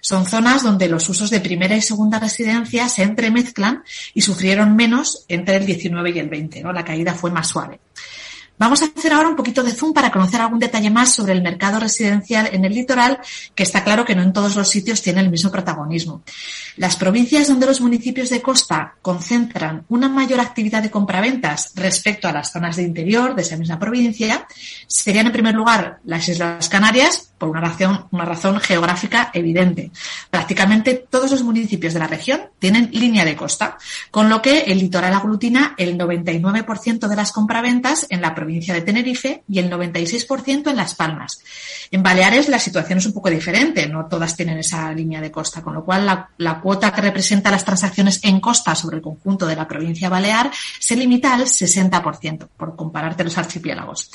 Son 0.01 0.27
zonas 0.27 0.63
donde 0.63 0.89
los 0.89 1.09
usos 1.09 1.31
de 1.31 1.41
primera 1.41 1.77
y 1.77 1.83
segunda 1.83 2.19
residencia 2.19 2.89
se 2.89 3.03
entremezclan 3.03 3.83
y 4.13 4.21
sufrieron 4.21 4.77
menos 4.77 5.25
entre 5.29 5.57
el 5.57 5.67
19 5.67 6.11
y 6.11 6.19
el 6.19 6.29
20. 6.29 6.63
¿no? 6.63 6.73
La 6.73 6.85
caída 6.85 7.15
fue 7.15 7.31
más 7.31 7.49
suave. 7.49 7.81
Vamos 8.57 8.83
a 8.83 8.87
hacer 8.87 9.13
ahora 9.13 9.29
un 9.29 9.37
poquito 9.37 9.65
de 9.65 9.73
zoom 9.73 9.93
para 9.93 10.13
conocer 10.13 10.41
algún 10.41 10.61
detalle 10.61 10.89
más 10.89 11.13
sobre 11.13 11.33
el 11.33 11.43
mercado 11.43 11.81
residencial 11.81 12.49
en 12.53 12.65
el 12.65 12.73
litoral, 12.73 13.19
que 13.55 13.65
está 13.65 13.83
claro 13.83 14.05
que 14.05 14.15
no 14.15 14.23
en 14.23 14.33
todos 14.33 14.55
los 14.55 14.69
sitios 14.69 15.03
tiene 15.03 15.21
el 15.21 15.31
mismo 15.31 15.51
protagonismo. 15.51 16.23
Las 16.77 16.97
provincias 16.97 17.47
donde 17.47 17.67
los 17.67 17.81
municipios 17.81 18.31
de 18.31 18.43
costa 18.43 18.95
concentran 19.01 19.85
una 19.89 20.09
mayor 20.09 20.41
actividad 20.41 20.83
de 20.83 20.91
compraventas 20.91 21.73
respecto 21.77 22.27
a 22.27 22.33
las 22.33 22.51
zonas 22.51 22.77
de 22.77 22.83
interior 22.83 23.35
de 23.35 23.43
esa 23.43 23.57
misma 23.57 23.79
provincia 23.79 24.47
serían 24.89 25.27
en 25.27 25.33
primer 25.33 25.55
lugar 25.55 25.99
las 26.05 26.29
Islas 26.29 26.69
Canarias, 26.69 27.33
por 27.39 27.49
una 27.49 27.61
razón, 27.61 28.07
una 28.11 28.25
razón 28.25 28.59
geográfica 28.59 29.31
evidente. 29.35 29.93
Prácticamente 30.31 30.95
todos 31.09 31.31
los 31.31 31.43
municipios 31.43 31.95
de 31.95 32.01
la 32.01 32.07
región 32.07 32.41
tienen 32.59 32.91
línea 32.93 33.25
de 33.25 33.37
costa, 33.37 33.79
con 34.11 34.29
lo 34.29 34.43
que 34.43 34.61
el 34.63 34.79
litoral 34.79 35.15
aglutina 35.15 35.75
el 35.77 35.97
99% 35.97 37.07
de 37.07 37.17
las 37.17 37.33
compraventas 37.33 38.07
en 38.09 38.21
la 38.21 38.35
provincia 38.35 38.75
de 38.75 38.83
Tenerife 38.83 39.45
y 39.49 39.59
el 39.59 39.71
96% 39.71 40.71
en 40.71 40.77
Las 40.77 40.95
Palmas. 40.95 41.39
En 41.91 42.03
Baleares 42.03 42.49
la 42.49 42.59
situación 42.59 42.99
es 42.99 43.07
un 43.07 43.13
poco 43.13 43.31
diferente, 43.31 43.87
no 43.87 44.07
todas 44.07 44.37
tienen 44.37 44.59
esa 44.59 44.93
línea 44.93 45.21
de 45.21 45.31
costa, 45.31 45.63
con 45.63 45.75
lo 45.75 45.85
cual 45.85 46.07
la, 46.07 46.31
la 46.39 46.61
cuota 46.65 46.95
que 46.95 47.03
representa 47.03 47.51
las 47.51 47.63
transacciones 47.63 48.21
en 48.25 48.41
costa 48.41 48.75
sobre 48.75 48.97
el 48.97 49.03
conjunto 49.03 49.47
de 49.47 49.55
la 49.55 49.69
provincia 49.69 50.09
balear 50.09 50.51
se 50.81 50.97
limita 50.97 51.35
al 51.35 51.43
60%, 51.43 52.49
por 52.57 52.75
compararte 52.75 53.23
los 53.23 53.37
archipiélagos. 53.37 54.11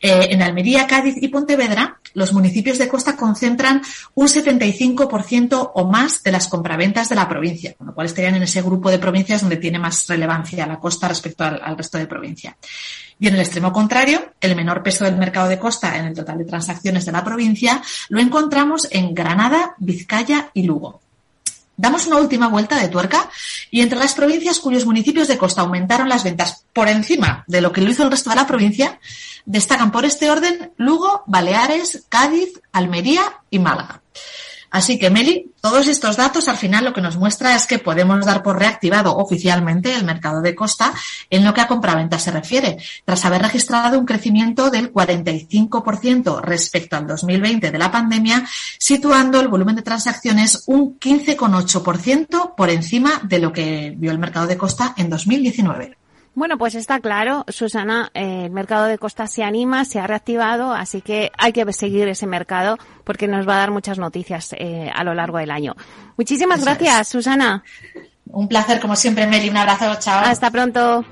Eh, 0.00 0.28
en 0.30 0.40
Almería, 0.40 0.86
Cádiz 0.86 1.16
y 1.20 1.28
Pontevedra, 1.28 2.00
los 2.14 2.32
municipios 2.32 2.78
de 2.78 2.88
costa 2.88 3.16
concentran 3.16 3.82
un 4.14 4.28
75% 4.28 5.72
o 5.74 5.84
más 5.84 6.22
de 6.22 6.32
las 6.32 6.48
compraventas 6.48 7.10
de 7.10 7.16
la 7.16 7.28
provincia, 7.28 7.74
con 7.74 7.88
lo 7.88 7.94
cual 7.94 8.06
estarían 8.06 8.36
en 8.36 8.44
ese 8.44 8.62
grupo 8.62 8.90
de 8.90 8.98
provincias 8.98 9.42
donde 9.42 9.58
tiene 9.58 9.78
más 9.78 10.08
relevancia 10.08 10.66
la 10.66 10.80
costa 10.80 11.08
respecto 11.08 11.44
al, 11.44 11.60
al 11.62 11.76
resto 11.76 11.98
de 11.98 12.06
provincia. 12.06 12.56
Y 13.20 13.28
en 13.28 13.34
el 13.34 13.40
extremo 13.40 13.74
contrario, 13.74 14.32
el 14.40 14.56
menor 14.56 14.82
peso 14.82 15.04
del 15.04 15.16
mercado 15.16 15.48
de 15.48 15.58
costa 15.58 15.98
en 15.98 16.06
el 16.06 16.14
total 16.14 16.38
de 16.38 16.46
transacciones 16.46 17.04
de 17.04 17.12
la 17.12 17.22
provincia 17.24 17.82
lo 18.08 18.20
encontramos 18.20 18.88
en 18.90 19.14
Granada, 19.14 19.74
Vizcaya 19.78 20.50
y 20.54 20.62
Lugo. 20.62 21.03
Damos 21.76 22.06
una 22.06 22.18
última 22.18 22.48
vuelta 22.48 22.80
de 22.80 22.88
tuerca 22.88 23.28
y 23.70 23.80
entre 23.80 23.98
las 23.98 24.14
provincias 24.14 24.60
cuyos 24.60 24.86
municipios 24.86 25.28
de 25.28 25.38
costa 25.38 25.62
aumentaron 25.62 26.08
las 26.08 26.24
ventas 26.24 26.64
por 26.72 26.88
encima 26.88 27.44
de 27.48 27.60
lo 27.60 27.72
que 27.72 27.80
lo 27.80 27.90
hizo 27.90 28.04
el 28.04 28.10
resto 28.10 28.30
de 28.30 28.36
la 28.36 28.46
provincia, 28.46 29.00
destacan 29.44 29.90
por 29.90 30.04
este 30.04 30.30
orden 30.30 30.72
Lugo, 30.76 31.24
Baleares, 31.26 32.04
Cádiz, 32.08 32.60
Almería 32.72 33.22
y 33.50 33.58
Málaga. 33.58 34.02
Así 34.74 34.98
que, 34.98 35.08
Meli, 35.08 35.52
todos 35.60 35.86
estos 35.86 36.16
datos 36.16 36.48
al 36.48 36.56
final 36.56 36.84
lo 36.84 36.92
que 36.92 37.00
nos 37.00 37.16
muestra 37.16 37.54
es 37.54 37.64
que 37.68 37.78
podemos 37.78 38.26
dar 38.26 38.42
por 38.42 38.58
reactivado 38.58 39.16
oficialmente 39.16 39.94
el 39.94 40.04
mercado 40.04 40.42
de 40.42 40.56
costa 40.56 40.92
en 41.30 41.44
lo 41.44 41.54
que 41.54 41.60
a 41.60 41.68
compraventa 41.68 42.18
se 42.18 42.32
refiere, 42.32 42.78
tras 43.04 43.24
haber 43.24 43.42
registrado 43.42 44.00
un 44.00 44.04
crecimiento 44.04 44.70
del 44.70 44.92
45% 44.92 46.40
respecto 46.40 46.96
al 46.96 47.06
2020 47.06 47.70
de 47.70 47.78
la 47.78 47.92
pandemia, 47.92 48.44
situando 48.76 49.38
el 49.38 49.46
volumen 49.46 49.76
de 49.76 49.82
transacciones 49.82 50.64
un 50.66 50.98
15,8% 50.98 52.56
por 52.56 52.68
encima 52.68 53.20
de 53.22 53.38
lo 53.38 53.52
que 53.52 53.94
vio 53.96 54.10
el 54.10 54.18
mercado 54.18 54.48
de 54.48 54.58
costa 54.58 54.92
en 54.96 55.08
2019. 55.08 56.03
Bueno, 56.34 56.58
pues 56.58 56.74
está 56.74 56.98
claro, 56.98 57.44
Susana, 57.48 58.10
eh, 58.12 58.46
el 58.46 58.50
mercado 58.50 58.86
de 58.86 58.98
costa 58.98 59.26
se 59.28 59.44
anima, 59.44 59.84
se 59.84 60.00
ha 60.00 60.06
reactivado, 60.06 60.72
así 60.72 61.00
que 61.00 61.30
hay 61.38 61.52
que 61.52 61.72
seguir 61.72 62.08
ese 62.08 62.26
mercado 62.26 62.76
porque 63.04 63.28
nos 63.28 63.48
va 63.48 63.54
a 63.54 63.58
dar 63.58 63.70
muchas 63.70 63.98
noticias 63.98 64.52
eh, 64.58 64.90
a 64.92 65.04
lo 65.04 65.14
largo 65.14 65.38
del 65.38 65.52
año. 65.52 65.76
Muchísimas 66.16 66.58
Eso 66.58 66.66
gracias, 66.66 67.00
es. 67.02 67.08
Susana. 67.08 67.62
Un 68.26 68.48
placer, 68.48 68.80
como 68.80 68.96
siempre, 68.96 69.26
Meli. 69.26 69.48
Un 69.48 69.58
abrazo. 69.58 69.94
Chao. 70.00 70.24
Hasta 70.24 70.50
pronto. 70.50 71.04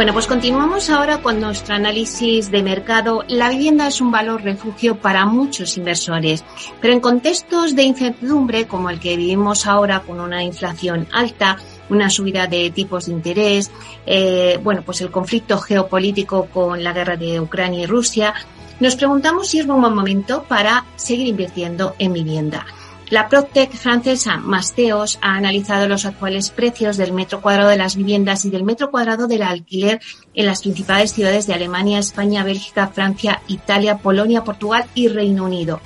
Bueno, 0.00 0.14
pues 0.14 0.26
continuamos 0.26 0.88
ahora 0.88 1.20
con 1.20 1.42
nuestro 1.42 1.74
análisis 1.74 2.50
de 2.50 2.62
mercado. 2.62 3.22
La 3.28 3.50
vivienda 3.50 3.86
es 3.86 4.00
un 4.00 4.10
valor 4.10 4.42
refugio 4.42 4.96
para 4.96 5.26
muchos 5.26 5.76
inversores, 5.76 6.42
pero 6.80 6.94
en 6.94 7.00
contextos 7.00 7.76
de 7.76 7.82
incertidumbre 7.82 8.66
como 8.66 8.88
el 8.88 8.98
que 8.98 9.18
vivimos 9.18 9.66
ahora 9.66 10.00
con 10.00 10.18
una 10.18 10.42
inflación 10.42 11.06
alta, 11.12 11.58
una 11.90 12.08
subida 12.08 12.46
de 12.46 12.70
tipos 12.70 13.04
de 13.04 13.12
interés, 13.12 13.70
eh, 14.06 14.58
bueno, 14.64 14.80
pues 14.86 15.02
el 15.02 15.10
conflicto 15.10 15.58
geopolítico 15.58 16.46
con 16.46 16.82
la 16.82 16.94
guerra 16.94 17.18
de 17.18 17.38
Ucrania 17.38 17.82
y 17.82 17.86
Rusia, 17.86 18.32
nos 18.80 18.96
preguntamos 18.96 19.48
si 19.48 19.58
es 19.58 19.66
un 19.66 19.82
buen 19.82 19.94
momento 19.94 20.44
para 20.44 20.86
seguir 20.96 21.26
invirtiendo 21.26 21.94
en 21.98 22.14
vivienda. 22.14 22.64
La 23.10 23.28
PropTech 23.28 23.72
francesa 23.74 24.36
Masteos 24.36 25.18
ha 25.20 25.34
analizado 25.34 25.88
los 25.88 26.06
actuales 26.06 26.50
precios 26.50 26.96
del 26.96 27.12
metro 27.12 27.40
cuadrado 27.40 27.68
de 27.68 27.76
las 27.76 27.96
viviendas 27.96 28.44
y 28.44 28.50
del 28.50 28.62
metro 28.62 28.92
cuadrado 28.92 29.26
del 29.26 29.42
alquiler 29.42 30.00
en 30.32 30.46
las 30.46 30.60
principales 30.60 31.12
ciudades 31.12 31.48
de 31.48 31.54
Alemania, 31.54 31.98
España, 31.98 32.44
Bélgica, 32.44 32.86
Francia, 32.86 33.42
Italia, 33.48 33.98
Polonia, 33.98 34.44
Portugal 34.44 34.86
y 34.94 35.08
Reino 35.08 35.44
Unido. 35.44 35.80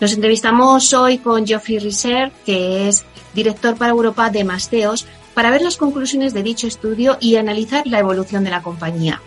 Nos 0.00 0.14
entrevistamos 0.14 0.94
hoy 0.94 1.18
con 1.18 1.46
Geoffrey 1.46 1.78
Risser, 1.78 2.32
que 2.46 2.88
es 2.88 3.04
director 3.34 3.76
para 3.76 3.92
Europa 3.92 4.30
de 4.30 4.42
Masteos, 4.42 5.06
para 5.34 5.50
ver 5.50 5.60
las 5.60 5.76
conclusiones 5.76 6.32
de 6.32 6.42
dicho 6.42 6.66
estudio 6.66 7.18
y 7.20 7.36
analizar 7.36 7.86
la 7.86 7.98
evolución 7.98 8.44
de 8.44 8.50
la 8.50 8.62
compañía. 8.62 9.20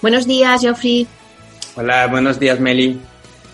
Buenos 0.00 0.28
días, 0.28 0.60
Geoffrey. 0.60 1.08
Hola, 1.74 2.06
buenos 2.06 2.38
días, 2.38 2.60
Meli. 2.60 3.00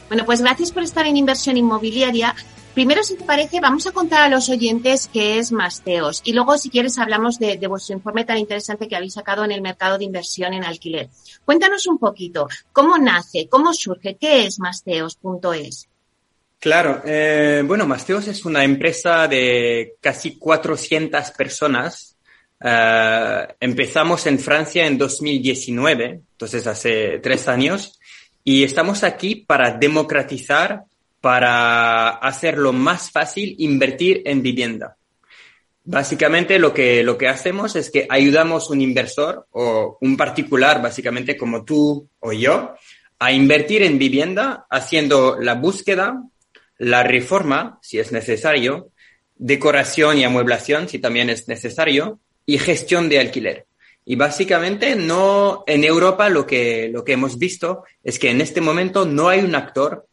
Bueno, 0.08 0.26
pues 0.26 0.42
gracias 0.42 0.72
por 0.72 0.82
estar 0.82 1.06
en 1.06 1.16
Inversión 1.16 1.56
Inmobiliaria. 1.56 2.34
Primero, 2.74 3.02
si 3.02 3.16
te 3.16 3.24
parece, 3.24 3.60
vamos 3.60 3.86
a 3.88 3.90
contar 3.90 4.22
a 4.22 4.28
los 4.28 4.48
oyentes 4.48 5.10
qué 5.12 5.38
es 5.38 5.50
Masteos 5.50 6.22
y 6.24 6.32
luego, 6.32 6.56
si 6.56 6.70
quieres, 6.70 6.98
hablamos 6.98 7.40
de, 7.40 7.58
vuestro 7.66 7.96
informe 7.96 8.24
tan 8.24 8.38
interesante 8.38 8.86
que 8.86 8.94
habéis 8.94 9.14
sacado 9.14 9.44
en 9.44 9.50
el 9.50 9.60
mercado 9.60 9.98
de 9.98 10.04
inversión 10.04 10.54
en 10.54 10.64
alquiler. 10.64 11.08
Cuéntanos 11.44 11.88
un 11.88 11.98
poquito, 11.98 12.48
¿cómo 12.72 12.96
nace? 12.96 13.48
¿Cómo 13.48 13.74
surge? 13.74 14.16
¿Qué 14.20 14.46
es 14.46 14.60
Masteos.es? 14.60 15.88
Claro, 16.60 17.02
eh, 17.04 17.64
bueno, 17.66 17.86
Masteos 17.86 18.28
es 18.28 18.44
una 18.44 18.62
empresa 18.62 19.26
de 19.26 19.96
casi 20.00 20.36
400 20.36 21.32
personas. 21.32 22.16
Eh, 22.62 23.48
empezamos 23.58 24.26
en 24.26 24.38
Francia 24.38 24.86
en 24.86 24.96
2019, 24.96 26.20
entonces 26.32 26.66
hace 26.68 27.18
tres 27.18 27.48
años, 27.48 27.98
y 28.44 28.62
estamos 28.62 29.02
aquí 29.02 29.34
para 29.34 29.72
democratizar 29.72 30.84
para 31.20 32.08
hacerlo 32.10 32.72
más 32.72 33.10
fácil 33.10 33.54
invertir 33.58 34.22
en 34.24 34.42
vivienda. 34.42 34.96
Básicamente 35.84 36.58
lo 36.58 36.72
que, 36.72 37.02
lo 37.02 37.18
que 37.18 37.28
hacemos 37.28 37.74
es 37.76 37.90
que 37.90 38.06
ayudamos 38.08 38.70
un 38.70 38.80
inversor 38.80 39.46
o 39.50 39.98
un 40.00 40.16
particular, 40.16 40.82
básicamente 40.82 41.36
como 41.36 41.64
tú 41.64 42.08
o 42.20 42.32
yo, 42.32 42.74
a 43.18 43.32
invertir 43.32 43.82
en 43.82 43.98
vivienda 43.98 44.66
haciendo 44.70 45.38
la 45.38 45.54
búsqueda, 45.54 46.22
la 46.78 47.02
reforma, 47.02 47.78
si 47.82 47.98
es 47.98 48.12
necesario, 48.12 48.92
decoración 49.36 50.18
y 50.18 50.24
amueblación, 50.24 50.88
si 50.88 50.98
también 50.98 51.28
es 51.28 51.48
necesario, 51.48 52.20
y 52.46 52.58
gestión 52.58 53.08
de 53.08 53.20
alquiler. 53.20 53.66
Y 54.04 54.16
básicamente 54.16 54.96
no, 54.96 55.64
en 55.66 55.84
Europa 55.84 56.28
lo 56.28 56.46
que, 56.46 56.88
lo 56.92 57.04
que 57.04 57.12
hemos 57.12 57.38
visto 57.38 57.84
es 58.02 58.18
que 58.18 58.30
en 58.30 58.40
este 58.40 58.60
momento 58.60 59.04
no 59.04 59.28
hay 59.28 59.40
un 59.40 59.54
actor 59.54 60.08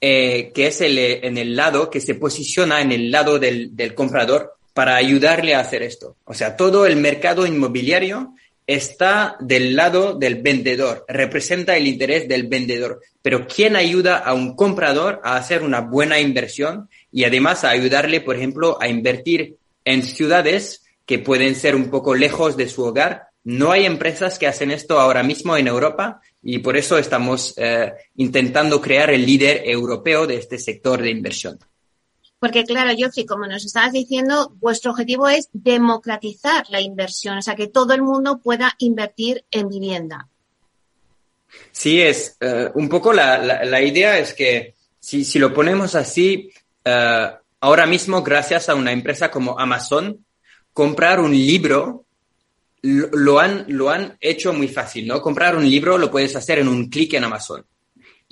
eh, 0.00 0.50
que 0.54 0.66
es 0.68 0.80
el, 0.80 0.98
eh, 0.98 1.26
en 1.26 1.38
el 1.38 1.54
lado, 1.56 1.90
que 1.90 2.00
se 2.00 2.14
posiciona 2.14 2.80
en 2.80 2.92
el 2.92 3.10
lado 3.10 3.38
del, 3.38 3.76
del 3.76 3.94
comprador 3.94 4.54
para 4.72 4.96
ayudarle 4.96 5.54
a 5.54 5.60
hacer 5.60 5.82
esto. 5.82 6.16
O 6.24 6.34
sea, 6.34 6.56
todo 6.56 6.86
el 6.86 6.96
mercado 6.96 7.46
inmobiliario 7.46 8.34
está 8.66 9.36
del 9.40 9.74
lado 9.74 10.14
del 10.14 10.36
vendedor, 10.42 11.04
representa 11.08 11.76
el 11.76 11.88
interés 11.88 12.28
del 12.28 12.46
vendedor. 12.46 13.00
Pero 13.20 13.46
¿quién 13.46 13.74
ayuda 13.74 14.18
a 14.18 14.32
un 14.32 14.54
comprador 14.54 15.20
a 15.24 15.36
hacer 15.36 15.62
una 15.62 15.80
buena 15.80 16.20
inversión 16.20 16.88
y 17.10 17.24
además 17.24 17.64
a 17.64 17.70
ayudarle, 17.70 18.20
por 18.20 18.36
ejemplo, 18.36 18.78
a 18.80 18.88
invertir 18.88 19.56
en 19.84 20.04
ciudades 20.04 20.84
que 21.04 21.18
pueden 21.18 21.56
ser 21.56 21.74
un 21.74 21.90
poco 21.90 22.14
lejos 22.14 22.56
de 22.56 22.68
su 22.68 22.84
hogar? 22.84 23.24
No 23.42 23.72
hay 23.72 23.86
empresas 23.86 24.38
que 24.38 24.46
hacen 24.46 24.70
esto 24.70 25.00
ahora 25.00 25.24
mismo 25.24 25.56
en 25.56 25.66
Europa 25.66 26.20
y 26.42 26.58
por 26.58 26.76
eso 26.76 26.98
estamos 26.98 27.54
eh, 27.56 27.92
intentando 28.16 28.80
crear 28.80 29.10
el 29.10 29.26
líder 29.26 29.62
europeo 29.64 30.26
de 30.26 30.36
este 30.36 30.58
sector 30.58 31.02
de 31.02 31.10
inversión. 31.10 31.58
Porque 32.38 32.64
claro, 32.64 32.96
Geoffrey, 32.96 33.26
como 33.26 33.46
nos 33.46 33.66
estabas 33.66 33.92
diciendo, 33.92 34.50
vuestro 34.60 34.92
objetivo 34.92 35.28
es 35.28 35.50
democratizar 35.52 36.64
la 36.70 36.80
inversión, 36.80 37.36
o 37.36 37.42
sea, 37.42 37.54
que 37.54 37.68
todo 37.68 37.92
el 37.92 38.00
mundo 38.00 38.38
pueda 38.38 38.74
invertir 38.78 39.44
en 39.50 39.68
vivienda. 39.68 40.26
Sí, 41.70 42.00
es 42.00 42.36
eh, 42.40 42.70
un 42.74 42.88
poco 42.88 43.12
la, 43.12 43.82
idea 43.82 44.18
es 44.18 44.32
que 44.32 44.74
si, 44.98 45.24
si 45.24 45.38
lo 45.38 45.52
ponemos 45.52 45.94
así, 45.94 46.50
eh, 46.84 47.30
ahora 47.60 47.86
mismo, 47.86 48.22
gracias 48.22 48.70
a 48.70 48.74
una 48.74 48.92
empresa 48.92 49.30
como 49.30 49.58
Amazon, 49.58 50.24
comprar 50.72 51.20
un 51.20 51.32
libro 51.32 52.06
lo, 52.82 53.38
han, 53.38 53.64
lo 53.68 53.90
han 53.90 54.16
hecho 54.20 54.52
muy 54.52 54.68
fácil, 54.68 55.06
¿no? 55.06 55.20
Comprar 55.20 55.56
un 55.56 55.68
libro 55.68 55.98
lo 55.98 56.10
puedes 56.10 56.34
hacer 56.36 56.58
en 56.58 56.68
un 56.68 56.88
clic 56.88 57.14
en 57.14 57.24
Amazon 57.24 57.64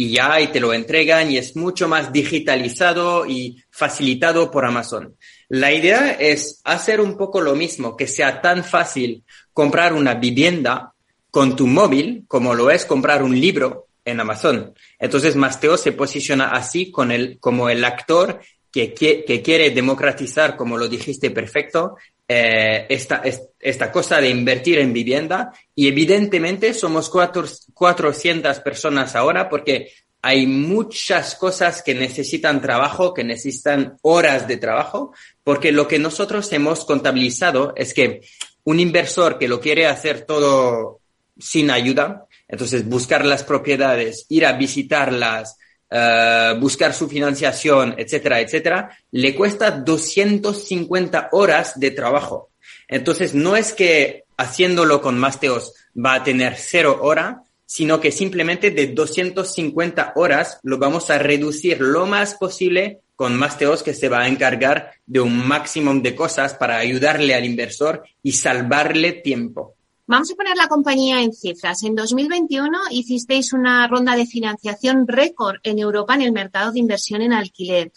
y 0.00 0.12
ya 0.12 0.40
y 0.40 0.46
te 0.48 0.60
lo 0.60 0.72
entregan 0.72 1.30
y 1.30 1.38
es 1.38 1.56
mucho 1.56 1.88
más 1.88 2.12
digitalizado 2.12 3.26
y 3.26 3.62
facilitado 3.70 4.50
por 4.50 4.64
Amazon. 4.64 5.16
La 5.48 5.72
idea 5.72 6.12
es 6.12 6.60
hacer 6.64 7.00
un 7.00 7.16
poco 7.16 7.40
lo 7.40 7.56
mismo, 7.56 7.96
que 7.96 8.06
sea 8.06 8.40
tan 8.40 8.62
fácil 8.62 9.24
comprar 9.52 9.92
una 9.92 10.14
vivienda 10.14 10.92
con 11.30 11.56
tu 11.56 11.66
móvil 11.66 12.24
como 12.28 12.54
lo 12.54 12.70
es 12.70 12.84
comprar 12.84 13.24
un 13.24 13.38
libro 13.38 13.88
en 14.04 14.20
Amazon. 14.20 14.72
Entonces 15.00 15.34
Masteo 15.34 15.76
se 15.76 15.92
posiciona 15.92 16.52
así 16.52 16.92
con 16.92 17.10
el, 17.10 17.38
como 17.40 17.68
el 17.68 17.84
actor 17.84 18.40
que, 18.70 18.94
que, 18.94 19.42
quiere 19.42 19.70
democratizar, 19.70 20.56
como 20.56 20.78
lo 20.78 20.88
dijiste 20.88 21.30
perfecto, 21.30 21.96
eh, 22.30 22.84
esta, 22.90 23.22
esta 23.58 23.90
cosa 23.90 24.20
de 24.20 24.28
invertir 24.28 24.78
en 24.78 24.92
vivienda. 24.92 25.50
Y 25.74 25.88
evidentemente 25.88 26.74
somos 26.74 27.08
cuatro, 27.08 27.46
400 27.72 28.60
personas 28.60 29.16
ahora 29.16 29.48
porque 29.48 29.90
hay 30.20 30.46
muchas 30.46 31.34
cosas 31.36 31.82
que 31.82 31.94
necesitan 31.94 32.60
trabajo, 32.60 33.14
que 33.14 33.24
necesitan 33.24 33.96
horas 34.02 34.46
de 34.46 34.56
trabajo, 34.56 35.14
porque 35.42 35.72
lo 35.72 35.88
que 35.88 35.98
nosotros 35.98 36.52
hemos 36.52 36.84
contabilizado 36.84 37.72
es 37.76 37.94
que 37.94 38.20
un 38.64 38.80
inversor 38.80 39.38
que 39.38 39.48
lo 39.48 39.60
quiere 39.60 39.86
hacer 39.86 40.22
todo 40.26 41.00
sin 41.38 41.70
ayuda, 41.70 42.26
entonces 42.48 42.86
buscar 42.86 43.24
las 43.24 43.44
propiedades, 43.44 44.26
ir 44.28 44.44
a 44.44 44.52
visitarlas, 44.52 45.56
eh, 45.90 46.54
buscar 46.60 46.92
su 46.92 47.08
financiación, 47.08 47.94
etcétera, 47.96 48.40
etcétera, 48.40 48.98
le 49.10 49.34
cuesta 49.34 49.70
250 49.70 51.30
horas 51.32 51.78
de 51.80 51.90
trabajo. 51.90 52.50
Entonces, 52.86 53.34
no 53.34 53.56
es 53.56 53.72
que 53.72 54.24
haciéndolo 54.36 55.00
con 55.00 55.18
Masteos 55.18 55.74
va 55.94 56.14
a 56.14 56.24
tener 56.24 56.56
cero 56.56 56.98
hora, 57.02 57.42
sino 57.66 58.00
que 58.00 58.12
simplemente 58.12 58.70
de 58.70 58.88
250 58.88 60.12
horas 60.16 60.58
lo 60.62 60.78
vamos 60.78 61.10
a 61.10 61.18
reducir 61.18 61.80
lo 61.80 62.06
más 62.06 62.34
posible 62.34 63.00
con 63.14 63.36
Masteos 63.36 63.82
que 63.82 63.94
se 63.94 64.08
va 64.08 64.20
a 64.20 64.28
encargar 64.28 64.92
de 65.04 65.20
un 65.20 65.46
máximo 65.46 65.92
de 65.94 66.14
cosas 66.14 66.54
para 66.54 66.78
ayudarle 66.78 67.34
al 67.34 67.44
inversor 67.44 68.04
y 68.22 68.32
salvarle 68.32 69.12
tiempo. 69.12 69.74
Vamos 70.08 70.30
a 70.30 70.36
poner 70.36 70.56
la 70.56 70.68
compañía 70.68 71.20
en 71.20 71.34
cifras. 71.34 71.82
En 71.82 71.94
2021 71.94 72.78
hicisteis 72.92 73.52
una 73.52 73.86
ronda 73.88 74.16
de 74.16 74.24
financiación 74.24 75.06
récord 75.06 75.56
en 75.62 75.78
Europa 75.78 76.14
en 76.14 76.22
el 76.22 76.32
mercado 76.32 76.72
de 76.72 76.78
inversión 76.78 77.20
en 77.20 77.34
alquiler. 77.34 77.92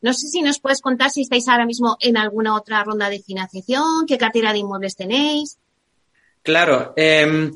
No 0.00 0.14
sé 0.14 0.28
si 0.28 0.42
nos 0.42 0.60
puedes 0.60 0.80
contar 0.80 1.10
si 1.10 1.22
estáis 1.22 1.48
ahora 1.48 1.66
mismo 1.66 1.96
en 2.00 2.18
alguna 2.18 2.54
otra 2.54 2.84
ronda 2.84 3.10
de 3.10 3.18
financiación, 3.18 4.06
qué 4.06 4.16
cartera 4.16 4.52
de 4.52 4.60
inmuebles 4.60 4.94
tenéis. 4.94 5.58
Claro. 6.44 6.92
Em, 6.94 7.52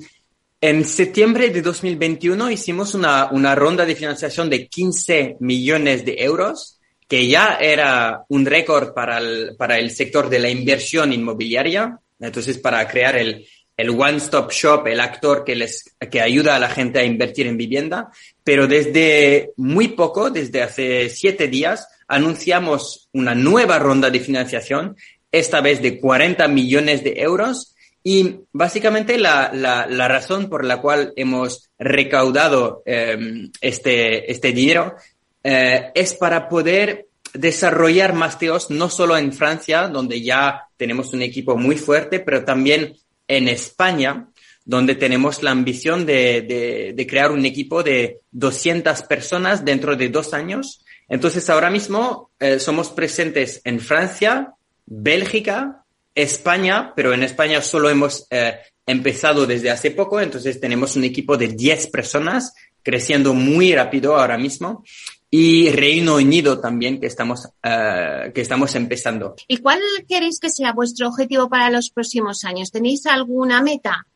en 0.61 0.85
septiembre 0.85 1.51
de 1.51 1.63
2021 1.63 2.51
hicimos 2.51 2.97
una, 2.97 3.31
una 3.31 3.55
ronda 3.55 3.87
de 3.87 3.95
financiación 3.95 4.51
de 4.51 4.67
15 4.67 5.37
millones 5.39 6.05
de 6.05 6.17
euros, 6.19 6.81
que 7.07 7.29
ya 7.29 7.59
era 7.61 8.25
un 8.29 8.45
récord 8.45 8.93
para 8.93 9.19
el, 9.19 9.55
para 9.57 9.79
el 9.79 9.93
sector 9.93 10.29
de 10.29 10.41
la 10.41 10.51
inversión 10.51 11.13
inmobiliaria. 11.13 11.97
Entonces, 12.19 12.59
para 12.59 12.87
crear 12.87 13.17
el, 13.17 13.47
el 13.81 13.91
one-stop 13.91 14.53
shop, 14.53 14.87
el 14.87 15.01
actor 15.01 15.45
que 15.45 15.57
les, 15.57 15.95
que 16.11 16.21
ayuda 16.21 16.57
a 16.57 16.59
la 16.59 16.69
gente 16.69 16.99
a 16.99 17.05
invertir 17.05 17.47
en 17.47 17.57
vivienda, 17.57 18.11
pero 18.45 18.67
desde 18.67 19.53
muy 19.57 19.89
poco, 19.89 20.31
desde 20.31 20.63
hace 20.63 21.09
siete 21.09 21.49
días, 21.49 21.89
anunciamos 22.09 23.09
una 23.13 23.35
nueva 23.35 23.79
ronda 23.79 24.11
de 24.11 24.21
financiación, 24.21 24.97
esta 25.33 25.61
vez 25.61 25.81
de 25.81 26.01
40 26.01 26.49
millones 26.49 27.05
de 27.05 27.15
euros. 27.21 27.75
Y 28.03 28.41
básicamente 28.53 29.19
la, 29.19 29.51
la, 29.53 29.87
la 29.87 30.09
razón 30.09 30.49
por 30.49 30.65
la 30.65 30.81
cual 30.81 31.13
hemos 31.17 31.71
recaudado 31.79 32.83
em, 32.87 33.51
este, 33.61 34.31
este 34.31 34.53
dinero 34.53 34.97
eh, 35.45 35.91
es 35.95 36.15
para 36.15 36.49
poder 36.49 37.07
desarrollar 37.35 38.15
Masteos 38.15 38.71
no 38.71 38.89
solo 38.89 39.17
en 39.17 39.33
Francia, 39.33 39.89
donde 39.89 40.23
ya 40.23 40.69
tenemos 40.77 41.13
un 41.13 41.23
equipo 41.23 41.57
muy 41.57 41.77
fuerte, 41.77 42.21
pero 42.21 42.45
también 42.45 42.95
en 43.31 43.47
España, 43.47 44.27
donde 44.65 44.97
tenemos 44.97 45.43
la 45.43 45.53
ambición 45.53 46.05
de, 46.05 46.93
de, 46.97 47.07
crear 47.07 47.31
un 47.31 47.47
equipo 47.47 47.83
de 47.83 48.21
200 48.33 49.03
personas 49.03 49.65
dentro 49.65 49.97
de 49.97 50.09
dos 50.09 50.35
años. 50.35 50.85
Entonces, 51.09 51.49
ahora 51.49 51.71
mismo 51.71 52.31
eh, 52.41 52.59
somos 52.59 52.91
presentes 52.91 53.61
en 53.65 53.79
Francia, 53.79 54.53
Bélgica, 54.85 55.85
España, 56.15 56.93
pero 56.97 57.15
en 57.15 57.23
España 57.23 57.63
solo 57.63 57.89
hemos 57.89 58.27
eh, 58.31 58.59
empezado 58.85 59.47
desde 59.47 59.71
hace 59.71 59.93
poco, 59.93 60.21
entonces 60.21 60.61
tenemos 60.61 60.97
un 60.97 61.05
equipo 61.05 61.37
de 61.37 61.49
10 61.49 61.87
personas 61.89 62.53
creciendo 62.83 63.33
muy 63.33 63.73
rápido 63.75 64.17
ahora 64.17 64.39
mismo 64.39 64.83
y 65.31 65.71
Reino 65.71 66.17
Unido 66.17 66.59
también 66.59 67.01
que 67.01 67.07
estamos, 67.07 67.49
eh, 67.63 68.33
que 68.35 68.41
estamos 68.41 68.75
empezando. 68.75 69.37
¿Y 69.47 69.59
cuál 69.59 69.81
queréis 70.09 70.41
que 70.41 70.51
sea 70.51 70.73
vuestro 70.73 71.09
objetivo 71.09 71.49
para 71.49 71.71
los 71.71 71.91
próximos 71.91 72.45
años? 72.45 72.73
¿Tenéis 72.73 73.07
alguna 73.07 73.63
meta? 73.63 74.07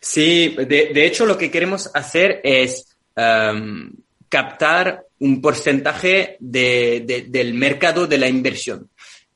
Sí, 0.00 0.56
de, 0.56 1.06
hecho 1.06 1.26
lo 1.26 1.38
que 1.38 1.50
queremos 1.50 1.90
hacer 1.94 2.40
es 2.42 2.96
em, 3.14 3.92
captar 4.28 5.04
un 5.20 5.40
porcentaje 5.42 6.36
del 6.40 7.54
mercado 7.54 8.06
de 8.06 8.18
la 8.18 8.28
inversión. 8.28 8.88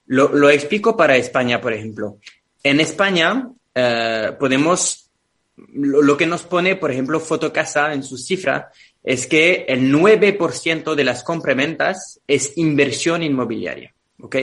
Lo, 0.07 0.51
explico 0.51 0.97
para 0.97 1.17
España, 1.17 1.61
por 1.61 1.73
ejemplo. 1.73 2.19
En 2.63 2.81
España 2.81 3.49
eh, 3.75 4.33
podemos, 4.39 5.11
lo, 5.57 6.17
que 6.17 6.27
nos 6.27 6.43
pone, 6.43 6.77
por 6.77 6.91
ejemplo, 6.91 7.21
Fotocasa 7.21 7.93
en 7.93 8.03
su 8.03 8.17
cifra, 8.17 8.71
es 9.05 9.27
que 9.27 9.67
el 9.69 9.93
9% 9.93 10.95
de 10.95 11.05
las 11.05 11.23
compraventas 11.23 12.21
es 12.27 12.57
inversión 12.57 13.23
inmobiliaria. 13.23 13.95
¿ok? 14.21 14.37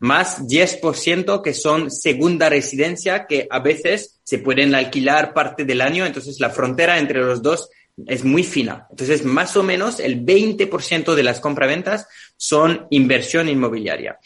Más 0.00 0.46
10% 0.46 1.42
que 1.42 1.52
son 1.52 1.90
segunda 1.90 2.48
residencia 2.48 3.26
que 3.26 3.46
a 3.50 3.60
veces 3.60 4.18
se 4.24 4.38
pueden 4.38 4.74
alquilar 4.74 5.34
parte 5.34 5.64
del 5.64 5.82
año, 5.82 6.06
entonces 6.06 6.40
la 6.40 6.50
frontera 6.50 6.98
entre 6.98 7.20
los 7.20 7.42
dos 7.42 7.68
es 8.06 8.24
muy 8.24 8.44
fina. 8.44 8.86
Entonces, 8.90 9.24
más 9.24 9.56
o 9.56 9.62
menos 9.62 10.00
el 10.00 10.24
20% 10.24 11.14
de 11.14 11.22
las 11.22 11.40
compraventas 11.40 12.06
son 12.36 12.86
inversión 12.90 13.48
inmobiliaria. 13.48 14.18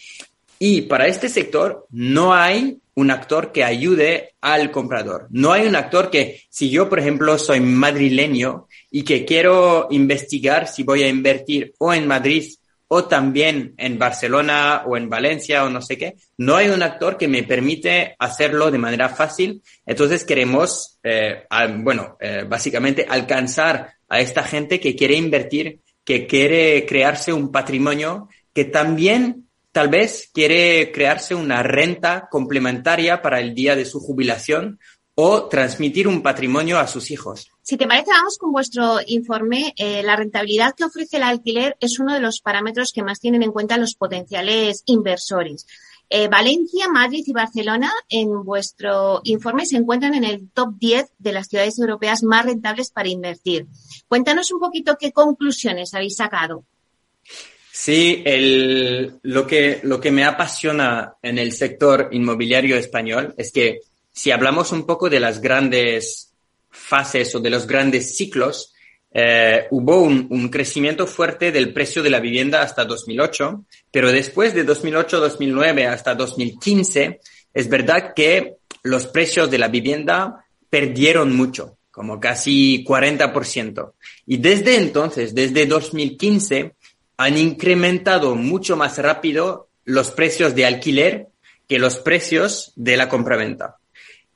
Y 0.58 0.82
para 0.82 1.08
este 1.08 1.28
sector 1.28 1.86
no 1.90 2.34
hay 2.34 2.78
un 2.94 3.10
actor 3.10 3.52
que 3.52 3.64
ayude 3.64 4.34
al 4.40 4.70
comprador. 4.70 5.26
No 5.30 5.52
hay 5.52 5.66
un 5.66 5.76
actor 5.76 6.10
que, 6.10 6.42
si 6.50 6.70
yo, 6.70 6.88
por 6.88 6.98
ejemplo, 6.98 7.38
soy 7.38 7.60
madrileño 7.60 8.66
y 8.90 9.02
que 9.02 9.24
quiero 9.24 9.88
investigar 9.90 10.68
si 10.68 10.82
voy 10.82 11.02
a 11.02 11.08
invertir 11.08 11.74
o 11.78 11.92
en 11.94 12.06
Madrid 12.06 12.44
o 12.94 13.04
también 13.04 13.72
en 13.78 13.98
Barcelona 13.98 14.82
o 14.86 14.98
en 14.98 15.08
Valencia 15.08 15.64
o 15.64 15.70
no 15.70 15.80
sé 15.80 15.96
qué, 15.96 16.16
no 16.36 16.56
hay 16.56 16.68
un 16.68 16.82
actor 16.82 17.16
que 17.16 17.26
me 17.26 17.42
permite 17.42 18.14
hacerlo 18.18 18.70
de 18.70 18.76
manera 18.76 19.08
fácil. 19.08 19.62
Entonces 19.86 20.24
queremos, 20.24 20.98
eh, 21.02 21.44
bueno, 21.78 22.18
eh, 22.20 22.44
básicamente 22.46 23.06
alcanzar 23.08 23.94
a 24.10 24.20
esta 24.20 24.42
gente 24.42 24.78
que 24.78 24.94
quiere 24.94 25.16
invertir, 25.16 25.80
que 26.04 26.26
quiere 26.26 26.84
crearse 26.84 27.32
un 27.32 27.50
patrimonio, 27.50 28.28
que 28.52 28.66
también 28.66 29.46
tal 29.72 29.88
vez 29.88 30.30
quiere 30.32 30.92
crearse 30.92 31.34
una 31.34 31.62
renta 31.62 32.28
complementaria 32.30 33.22
para 33.22 33.40
el 33.40 33.54
día 33.54 33.74
de 33.74 33.86
su 33.86 34.00
jubilación 34.00 34.78
o 35.14 35.48
transmitir 35.48 36.08
un 36.08 36.22
patrimonio 36.22 36.78
a 36.78 36.86
sus 36.86 37.10
hijos. 37.10 37.50
Si 37.62 37.76
te 37.76 37.86
parece, 37.86 38.10
vamos 38.10 38.38
con 38.38 38.52
vuestro 38.52 38.98
informe. 39.06 39.74
Eh, 39.76 40.02
la 40.02 40.16
rentabilidad 40.16 40.74
que 40.74 40.84
ofrece 40.84 41.18
el 41.18 41.22
alquiler 41.22 41.76
es 41.80 41.98
uno 41.98 42.14
de 42.14 42.20
los 42.20 42.40
parámetros 42.40 42.92
que 42.92 43.02
más 43.02 43.20
tienen 43.20 43.42
en 43.42 43.52
cuenta 43.52 43.76
los 43.76 43.94
potenciales 43.94 44.82
inversores. 44.86 45.66
Eh, 46.14 46.28
Valencia, 46.28 46.88
Madrid 46.88 47.24
y 47.26 47.32
Barcelona 47.32 47.90
en 48.08 48.44
vuestro 48.44 49.20
informe 49.24 49.64
se 49.64 49.76
encuentran 49.76 50.14
en 50.14 50.24
el 50.24 50.50
top 50.50 50.74
10 50.78 51.12
de 51.18 51.32
las 51.32 51.48
ciudades 51.48 51.78
europeas 51.78 52.22
más 52.22 52.44
rentables 52.44 52.90
para 52.90 53.08
invertir. 53.08 53.66
Cuéntanos 54.08 54.50
un 54.52 54.60
poquito 54.60 54.96
qué 55.00 55.12
conclusiones 55.12 55.94
habéis 55.94 56.16
sacado. 56.16 56.64
Sí, 57.84 58.22
el, 58.24 59.18
lo, 59.22 59.44
que, 59.44 59.80
lo 59.82 60.00
que 60.00 60.12
me 60.12 60.22
apasiona 60.22 61.14
en 61.20 61.36
el 61.36 61.50
sector 61.50 62.10
inmobiliario 62.12 62.76
español 62.76 63.34
es 63.36 63.50
que 63.50 63.80
si 64.12 64.30
hablamos 64.30 64.70
un 64.70 64.86
poco 64.86 65.10
de 65.10 65.18
las 65.18 65.40
grandes 65.40 66.32
fases 66.70 67.34
o 67.34 67.40
de 67.40 67.50
los 67.50 67.66
grandes 67.66 68.16
ciclos, 68.16 68.72
eh, 69.12 69.66
hubo 69.72 69.98
un, 69.98 70.48
crecimiento 70.48 71.08
fuerte 71.08 71.50
del 71.50 71.72
precio 71.72 72.04
de 72.04 72.10
la 72.10 72.20
vivienda 72.20 72.62
hasta 72.62 72.84
2008, 72.84 73.64
pero 73.90 74.12
después 74.12 74.54
de 74.54 74.64
2008-2009 74.64 75.88
hasta 75.88 76.14
2015, 76.14 77.18
es 77.52 77.68
verdad 77.68 78.14
que 78.14 78.58
los 78.84 79.08
precios 79.08 79.50
de 79.50 79.58
la 79.58 79.66
vivienda 79.66 80.46
perdieron 80.70 81.34
mucho, 81.34 81.78
como 81.90 82.20
casi 82.20 82.84
40%. 82.84 83.94
Y 84.26 84.36
desde 84.36 84.76
entonces, 84.76 85.34
desde 85.34 85.66
2015, 85.66 86.76
han 87.22 87.38
incrementado 87.38 88.34
mucho 88.34 88.76
más 88.76 88.98
rápido 88.98 89.68
los 89.84 90.10
precios 90.10 90.56
de 90.56 90.66
alquiler 90.66 91.28
que 91.68 91.78
los 91.78 91.98
precios 91.98 92.72
de 92.74 92.96
la 92.96 93.08
compraventa. 93.08 93.76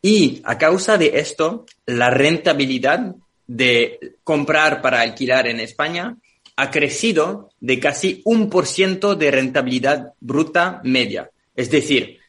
Y 0.01 0.41
a 0.45 0.57
causa 0.57 0.97
de 0.97 1.19
esto, 1.19 1.67
la 1.85 2.11
rentabilidad 2.11 3.17
de 3.49 4.15
comprar 4.23 4.83
para 4.83 5.01
alquilar 5.01 5.49
en 5.49 5.59
España 5.59 6.17
ha 6.55 6.71
crecido 6.71 7.51
de 7.59 7.81
casi 7.81 8.23
un 8.25 8.49
por 8.49 8.67
ciento 8.67 9.17
de 9.17 9.33
rentabilidad 9.33 10.13
bruta 10.21 10.81
media. 10.85 11.29
Es 11.57 11.73
decir, 11.73 12.21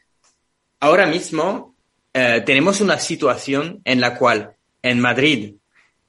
ahora 0.80 1.06
mismo 1.06 1.76
eh, 2.14 2.42
tenemos 2.44 2.82
una 2.82 2.98
situación 2.98 3.82
en 3.86 4.02
la 4.02 4.18
cual 4.18 4.56
en 4.82 5.00
Madrid, 5.00 5.54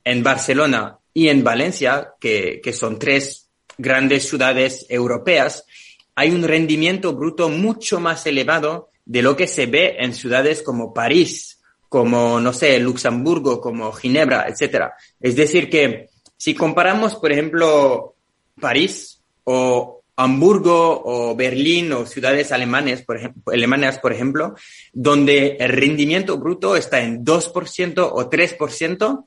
en 0.05 0.23
Barcelona 0.23 0.97
y 1.13 1.29
en 1.29 1.45
Valencia, 1.45 2.15
que, 2.19 2.63
que 2.65 2.73
son 2.73 2.99
tres 2.99 3.48
grandes 3.79 4.29
ciudades 4.29 4.87
europeas, 4.88 5.64
hay 6.14 6.31
un 6.31 6.43
rendimiento 6.43 7.14
bruto 7.14 7.49
mucho 7.49 8.01
más 8.01 8.27
elevado 8.27 8.91
de 9.07 9.23
lo 9.23 9.37
que 9.37 9.47
se 9.47 9.67
ve 9.67 9.97
en 10.01 10.12
ciudades 10.12 10.62
como 10.62 10.93
París, 10.93 11.61
como, 11.88 12.41
no 12.41 12.53
sé, 12.53 12.79
Luxemburgo, 12.79 13.61
como 13.61 13.93
Ginebra, 13.93 14.47
etcétera. 14.49 14.95
Es 15.21 15.37
decir, 15.37 15.71
que 15.71 16.11
si 16.37 16.55
comparamos, 16.55 17.14
por 17.14 17.33
ejemplo, 17.33 18.17
París 18.61 19.23
o 19.45 20.03
Hamburgo 20.17 21.03
o 21.05 21.37
Berlín 21.37 21.93
o 21.93 22.05
ciudades 22.05 22.51
alemanes, 22.51 23.03
por 23.03 23.19
alemanas, 23.47 23.99
por 23.99 24.12
ejemplo, 24.12 24.57
donde 24.93 25.57
el 25.61 25.69
rendimiento 25.71 26.37
bruto 26.37 26.77
está 26.77 27.01
en 27.01 27.25
2% 27.25 28.11
o 28.12 28.29
3%, 28.29 29.25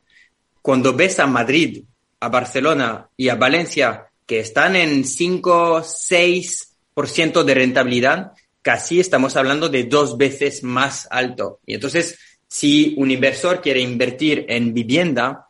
cuando 0.62 0.94
ves 0.94 1.20
a 1.20 1.28
Madrid, 1.28 1.86
a 2.20 2.30
Barcelona 2.30 3.10
y 3.16 3.30
a 3.30 3.36
Valencia, 3.36 4.11
que 4.32 4.40
están 4.40 4.78
en 4.78 5.04
5, 5.04 5.82
6% 5.82 7.44
de 7.44 7.54
rentabilidad, 7.54 8.32
casi 8.62 9.02
estamos 9.02 9.36
hablando 9.36 9.68
de 9.68 9.84
dos 9.84 10.18
veces 10.18 10.64
más 10.64 11.06
alto. 11.12 11.60
Y 11.66 11.74
entonces, 11.74 12.18
si 12.48 12.96
un 12.96 13.12
inversor 13.12 13.60
quiere 13.60 13.82
invertir 13.82 14.46
en 14.48 14.74
vivienda, 14.74 15.48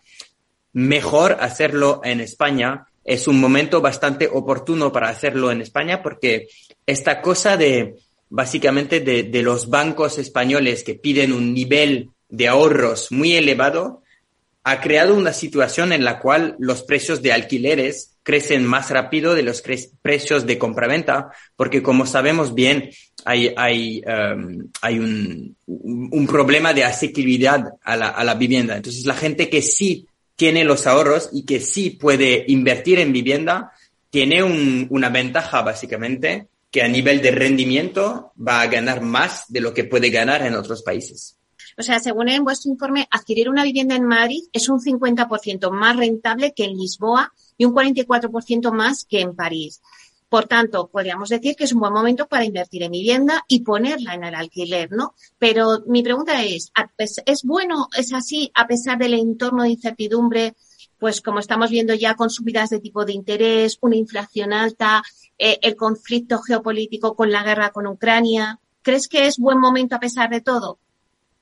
mejor 0.74 1.38
hacerlo 1.42 2.02
en 2.04 2.22
España. 2.22 2.88
Es 3.04 3.28
un 3.28 3.40
momento 3.40 3.82
bastante 3.82 4.28
oportuno 4.28 4.92
para 4.92 5.10
hacerlo 5.10 5.52
en 5.52 5.62
España 5.62 6.02
porque 6.02 6.48
esta 6.88 7.22
cosa 7.22 7.58
de, 7.58 7.98
básicamente, 8.30 9.00
de, 9.00 9.44
los 9.44 9.70
bancos 9.70 10.18
españoles 10.18 10.84
que 10.84 10.96
piden 10.96 11.34
un 11.34 11.54
nivel 11.54 12.10
de 12.30 12.48
ahorros 12.48 13.12
muy 13.12 13.34
elevado, 13.36 14.02
ha 14.64 14.82
creado 14.82 15.14
una 15.14 15.34
situación 15.34 15.94
en 15.94 16.04
la 16.04 16.18
cual 16.18 16.56
los 16.58 16.82
precios 16.82 17.22
de 17.22 17.32
alquileres 17.32 18.11
crecen 18.24 18.66
más 18.66 18.90
rápido 18.92 19.34
de 19.34 19.44
los 19.44 19.64
precios 20.02 20.46
de 20.46 20.58
compraventa, 20.58 21.32
porque 21.56 21.82
como 21.82 22.06
sabemos 22.06 22.54
bien, 22.54 22.90
hay, 23.26 23.54
hay, 23.58 24.02
um, 24.06 24.70
hay 24.82 25.00
un, 25.00 25.56
un, 25.66 26.28
problema 26.28 26.74
de 26.74 26.84
asequibilidad 26.84 27.64
a 27.84 27.96
la, 27.96 28.10
a 28.10 28.24
la 28.24 28.36
vivienda. 28.36 28.78
Entonces, 28.78 29.06
la 29.06 29.16
gente 29.16 29.50
que 29.50 29.62
sí 29.62 30.08
tiene 30.36 30.64
los 30.64 30.88
ahorros 30.88 31.30
y 31.32 31.46
que 31.46 31.60
sí 31.60 31.92
puede 31.92 32.46
invertir 32.48 33.00
en 33.00 33.14
vivienda, 33.14 33.72
tiene 34.10 34.44
un, 34.44 34.88
una 34.90 35.10
ventaja 35.10 35.62
básicamente 35.62 36.48
que 36.72 36.82
a 36.82 36.88
nivel 36.88 37.22
de 37.22 37.32
rendimiento 37.32 38.32
va 38.40 38.62
a 38.62 38.68
ganar 38.68 39.02
más 39.02 39.46
de 39.50 39.62
lo 39.62 39.74
que 39.74 39.84
puede 39.84 40.10
ganar 40.10 40.42
en 40.42 40.56
otros 40.56 40.84
países. 40.84 41.38
O 41.78 41.84
sea, 41.84 42.00
según 42.00 42.30
en 42.30 42.44
vuestro 42.44 42.72
informe, 42.72 43.08
adquirir 43.12 43.50
una 43.50 43.64
vivienda 43.64 43.96
en 43.96 44.06
Madrid 44.06 44.44
es 44.52 44.70
un 44.70 44.80
50% 44.80 45.72
más 45.72 45.96
rentable 45.98 46.54
que 46.54 46.66
en 46.66 46.78
Lisboa 46.78 47.34
y 47.58 47.66
un 47.66 47.74
44% 47.74 48.72
más 48.72 49.06
que 49.06 49.22
en 49.22 49.36
París. 49.36 49.82
Por 50.32 50.48
tanto, 50.48 50.88
podríamos 50.88 51.28
decir 51.28 51.58
que 51.58 51.66
es 51.66 51.74
un 51.74 51.82
buen 51.82 51.92
momento 51.92 52.26
para 52.26 52.46
invertir 52.46 52.84
en 52.84 52.94
vivienda 52.94 53.44
y 53.50 53.64
ponerla 53.64 54.14
en 54.14 54.24
el 54.24 54.34
alquiler, 54.34 54.90
¿no? 54.90 55.14
Pero 55.38 55.84
mi 55.88 56.04
pregunta 56.04 56.42
es, 56.42 56.72
¿es 57.26 57.44
bueno, 57.44 57.90
es 57.98 58.14
así, 58.14 58.50
a 58.56 58.66
pesar 58.66 58.98
del 58.98 59.14
entorno 59.16 59.64
de 59.64 59.72
incertidumbre, 59.72 60.56
pues 60.98 61.20
como 61.20 61.40
estamos 61.40 61.70
viendo 61.70 61.94
ya 61.96 62.16
con 62.16 62.30
subidas 62.30 62.70
de 62.70 62.80
tipo 62.80 63.04
de 63.04 63.12
interés, 63.12 63.78
una 63.82 63.98
inflación 63.98 64.54
alta, 64.54 65.04
eh, 65.38 65.60
el 65.64 65.76
conflicto 65.76 66.40
geopolítico 66.40 67.14
con 67.14 67.30
la 67.30 67.44
guerra 67.44 67.72
con 67.72 67.86
Ucrania? 67.88 68.58
¿Crees 68.84 69.10
que 69.10 69.28
es 69.28 69.38
buen 69.38 69.60
momento 69.60 69.96
a 69.96 70.00
pesar 70.00 70.30
de 70.30 70.40
todo? 70.40 70.80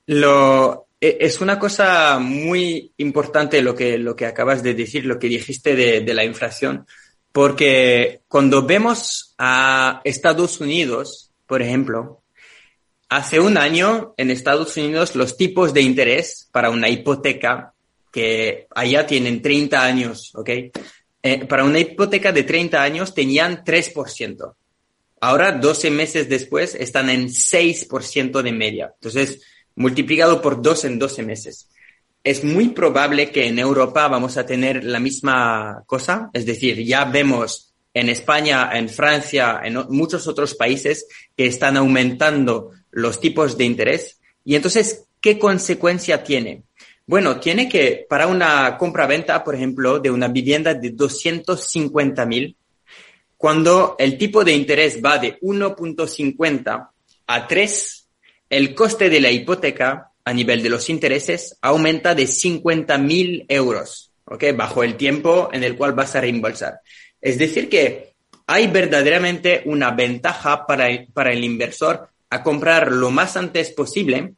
Lo, 0.08 0.88
es 1.01 1.41
una 1.41 1.57
cosa 1.57 2.19
muy 2.19 2.91
importante 2.97 3.62
lo 3.62 3.75
que, 3.75 3.97
lo 3.97 4.15
que 4.15 4.25
acabas 4.25 4.63
de 4.63 4.73
decir, 4.73 5.05
lo 5.05 5.19
que 5.19 5.27
dijiste 5.27 5.75
de, 5.75 6.01
de 6.01 6.13
la 6.13 6.25
inflación, 6.25 6.85
porque 7.31 8.21
cuando 8.27 8.65
vemos 8.65 9.33
a 9.38 10.01
Estados 10.03 10.59
Unidos, 10.59 11.31
por 11.47 11.62
ejemplo, 11.62 12.21
hace 13.07 13.39
un 13.39 13.57
año 13.57 14.13
en 14.17 14.29
Estados 14.29 14.75
Unidos 14.77 15.15
los 15.15 15.38
tipos 15.38 15.73
de 15.73 15.81
interés 15.81 16.47
para 16.51 16.69
una 16.69 16.89
hipoteca 16.89 17.73
que 18.12 18.67
allá 18.75 19.05
tienen 19.05 19.41
30 19.41 19.83
años, 19.83 20.31
¿ok? 20.35 20.49
Eh, 21.21 21.45
para 21.45 21.63
una 21.63 21.79
hipoteca 21.79 22.31
de 22.31 22.43
30 22.43 22.81
años 22.81 23.13
tenían 23.13 23.63
3%. 23.63 24.55
Ahora, 25.21 25.51
12 25.51 25.91
meses 25.91 26.29
después, 26.29 26.75
están 26.75 27.09
en 27.09 27.27
6% 27.27 28.41
de 28.41 28.51
media. 28.53 28.91
Entonces, 28.95 29.41
multiplicado 29.75 30.41
por 30.41 30.62
2 30.62 30.86
en 30.86 30.99
12 30.99 31.23
meses. 31.23 31.69
Es 32.23 32.43
muy 32.43 32.69
probable 32.69 33.32
que 33.32 33.47
en 33.47 33.60
Europa 33.60 34.08
vamos 34.08 34.38
a 34.38 34.45
tener 34.45 34.84
la 34.84 34.99
misma 34.99 35.84
cosa. 35.86 36.29
Es 36.34 36.45
decir, 36.45 36.84
ya 36.84 37.05
vemos 37.05 37.73
en 37.93 38.10
España, 38.10 38.69
en 38.73 38.89
Francia, 38.89 39.62
en 39.63 39.75
muchos 39.89 40.27
otros 40.27 40.55
países 40.55 41.08
que 41.36 41.47
están 41.47 41.77
aumentando 41.77 42.71
los 42.91 43.19
tipos 43.19 43.58
de 43.58 43.65
interés. 43.65 44.19
Y 44.43 44.55
entonces, 44.55 45.05
¿qué 45.21 45.39
consecuencia 45.39 46.23
tiene? 46.23 46.63
Bueno, 47.05 47.39
tiene 47.39 47.67
que 47.67 48.05
para 48.08 48.27
una 48.27 48.77
compra-venta, 48.77 49.43
por 49.43 49.55
ejemplo, 49.55 49.99
de 49.99 50.12
una 50.12 50.27
vivienda 50.27 50.75
de 50.75 50.91
250 50.91 52.25
mil, 52.25 52.55
cuando 53.36 53.95
el 53.97 54.17
tipo 54.17 54.43
de 54.43 54.53
interés 54.53 54.99
va 55.03 55.17
de 55.17 55.39
1.50 55.39 56.89
a 57.25 57.47
3, 57.47 57.98
el 58.49 58.73
coste 58.73 59.09
de 59.09 59.19
la 59.19 59.31
hipoteca 59.31 60.12
a 60.25 60.33
nivel 60.33 60.62
de 60.62 60.69
los 60.69 60.89
intereses 60.89 61.57
aumenta 61.62 62.15
de 62.15 62.27
50 62.27 62.97
mil 62.97 63.45
euros, 63.47 64.12
¿ok? 64.25 64.45
Bajo 64.55 64.83
el 64.83 64.95
tiempo 64.95 65.49
en 65.51 65.63
el 65.63 65.75
cual 65.75 65.93
vas 65.93 66.15
a 66.15 66.21
reembolsar. 66.21 66.81
Es 67.21 67.38
decir, 67.38 67.69
que 67.69 68.13
hay 68.47 68.67
verdaderamente 68.67 69.62
una 69.65 69.91
ventaja 69.91 70.65
para, 70.65 70.88
para 71.13 71.31
el 71.31 71.43
inversor 71.43 72.09
a 72.29 72.43
comprar 72.43 72.91
lo 72.91 73.12
más 73.12 73.38
antes 73.38 73.71
posible 73.71 74.33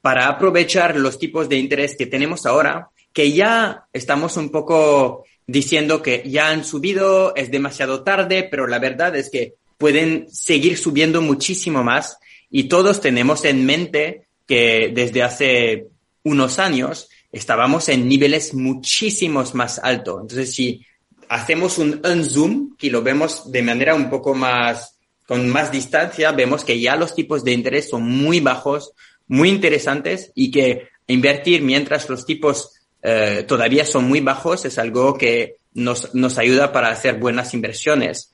para 0.00 0.28
aprovechar 0.28 0.96
los 0.96 1.18
tipos 1.18 1.48
de 1.48 1.56
interés 1.56 1.96
que 1.96 2.06
tenemos 2.06 2.46
ahora, 2.46 2.88
que 3.12 3.32
ya 3.32 3.84
estamos 3.92 4.36
un 4.36 4.50
poco 4.50 5.24
diciendo 5.46 6.00
que 6.00 6.22
ya 6.26 6.48
han 6.48 6.64
subido, 6.64 7.34
es 7.34 7.50
demasiado 7.50 8.02
tarde, 8.02 8.46
pero 8.50 8.66
la 8.66 8.78
verdad 8.78 9.14
es 9.16 9.30
que 9.30 9.54
pueden 9.76 10.30
seguir 10.30 10.78
subiendo 10.78 11.20
muchísimo 11.20 11.82
más 11.82 12.18
y 12.50 12.64
todos 12.64 13.00
tenemos 13.00 13.44
en 13.44 13.64
mente 13.64 14.26
que 14.46 14.90
desde 14.94 15.22
hace 15.22 15.86
unos 16.24 16.58
años 16.58 17.08
estábamos 17.32 17.88
en 17.88 18.08
niveles 18.08 18.54
muchísimos 18.54 19.54
más 19.54 19.78
altos. 19.78 20.22
Entonces, 20.22 20.52
si 20.52 20.84
hacemos 21.28 21.78
un, 21.78 22.00
un 22.04 22.24
zoom 22.24 22.76
y 22.80 22.90
lo 22.90 23.02
vemos 23.02 23.50
de 23.52 23.62
manera 23.62 23.94
un 23.94 24.10
poco 24.10 24.34
más, 24.34 24.96
con 25.26 25.48
más 25.48 25.70
distancia, 25.70 26.32
vemos 26.32 26.64
que 26.64 26.80
ya 26.80 26.96
los 26.96 27.14
tipos 27.14 27.44
de 27.44 27.52
interés 27.52 27.88
son 27.88 28.02
muy 28.02 28.40
bajos, 28.40 28.92
muy 29.28 29.48
interesantes 29.48 30.32
y 30.34 30.50
que 30.50 30.88
invertir 31.06 31.62
mientras 31.62 32.08
los 32.08 32.26
tipos 32.26 32.80
eh, 33.02 33.44
todavía 33.46 33.86
son 33.86 34.04
muy 34.04 34.20
bajos 34.20 34.64
es 34.64 34.78
algo 34.78 35.16
que 35.16 35.56
nos, 35.72 36.14
nos 36.14 36.36
ayuda 36.38 36.72
para 36.72 36.90
hacer 36.90 37.18
buenas 37.18 37.54
inversiones. 37.54 38.32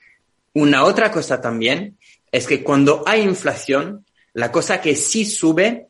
Una 0.53 0.83
otra 0.83 1.11
cosa 1.11 1.39
también 1.39 1.97
es 2.31 2.47
que 2.47 2.63
cuando 2.63 3.03
hay 3.05 3.21
inflación, 3.21 4.05
la 4.37 4.51
cosa 4.51 4.79
que 4.79 4.95
sí 4.95 5.25
sube 5.25 5.87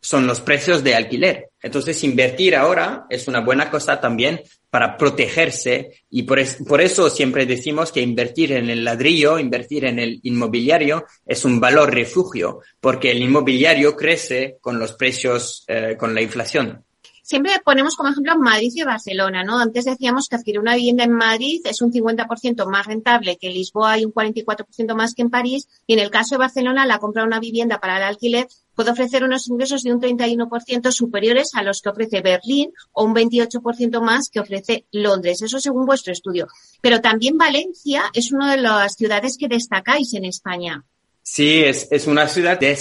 son 0.00 0.24
los 0.24 0.40
precios 0.40 0.84
de 0.84 0.94
alquiler. 0.94 1.50
Entonces, 1.60 2.04
invertir 2.04 2.54
ahora 2.54 3.06
es 3.10 3.26
una 3.26 3.40
buena 3.40 3.70
cosa 3.70 4.00
también 4.00 4.40
para 4.70 4.96
protegerse 4.96 6.04
y 6.08 6.22
por, 6.22 6.38
eso 6.80 7.10
siempre 7.10 7.44
decimos 7.44 7.90
que 7.90 8.00
invertir 8.00 8.52
en 8.52 8.70
el 8.70 8.84
ladrillo, 8.84 9.36
invertir 9.36 9.84
en 9.84 9.98
el 9.98 10.20
inmobiliario 10.22 11.06
es 11.26 11.44
un 11.44 11.58
valor 11.58 11.92
refugio, 11.92 12.60
porque 12.80 13.10
el 13.10 13.20
inmobiliario 13.20 13.96
crece 13.96 14.58
con 14.60 14.78
los 14.78 14.92
precios, 14.92 15.64
eh, 15.66 15.96
con 15.98 16.14
la 16.14 16.22
inflación. 16.22 16.84
Siempre 17.22 17.52
ponemos 17.64 17.94
como 17.94 18.10
ejemplo 18.10 18.36
Madrid 18.36 18.72
y 18.74 18.82
Barcelona, 18.82 19.44
¿no? 19.44 19.60
Antes 19.60 19.84
decíamos 19.84 20.28
que 20.28 20.34
adquirir 20.34 20.58
una 20.58 20.74
vivienda 20.74 21.04
en 21.04 21.12
Madrid 21.12 21.60
es 21.64 21.80
un 21.80 21.92
50% 21.92 22.66
más 22.66 22.86
rentable 22.86 23.38
que 23.38 23.46
en 23.46 23.54
Lisboa 23.54 23.96
y 23.98 24.04
un 24.04 24.12
44% 24.12 24.94
más 24.96 25.14
que 25.14 25.22
en 25.22 25.30
París. 25.30 25.68
Y 25.86 25.94
en 25.94 26.00
el 26.00 26.10
caso 26.10 26.34
de 26.34 26.40
Barcelona, 26.40 26.84
la 26.84 26.98
compra 26.98 27.22
de 27.22 27.28
una 27.28 27.38
vivienda 27.38 27.78
para 27.78 27.96
el 27.98 28.02
alquiler 28.02 28.48
puede 28.74 28.90
ofrecer 28.90 29.22
unos 29.22 29.48
ingresos 29.48 29.84
de 29.84 29.92
un 29.92 30.00
31% 30.00 30.90
superiores 30.90 31.50
a 31.54 31.62
los 31.62 31.80
que 31.80 31.90
ofrece 31.90 32.22
Berlín 32.22 32.72
o 32.90 33.04
un 33.04 33.14
28% 33.14 34.00
más 34.00 34.28
que 34.28 34.40
ofrece 34.40 34.86
Londres. 34.90 35.42
Eso 35.42 35.60
según 35.60 35.86
vuestro 35.86 36.12
estudio. 36.12 36.48
Pero 36.80 37.00
también 37.00 37.38
Valencia 37.38 38.04
es 38.14 38.32
una 38.32 38.50
de 38.50 38.60
las 38.60 38.94
ciudades 38.94 39.36
que 39.38 39.46
destacáis 39.46 40.12
en 40.14 40.24
España. 40.24 40.84
Sí, 41.22 41.62
es, 41.62 41.86
es 41.92 42.08
una 42.08 42.26
ciudad 42.26 42.58
que 42.58 42.76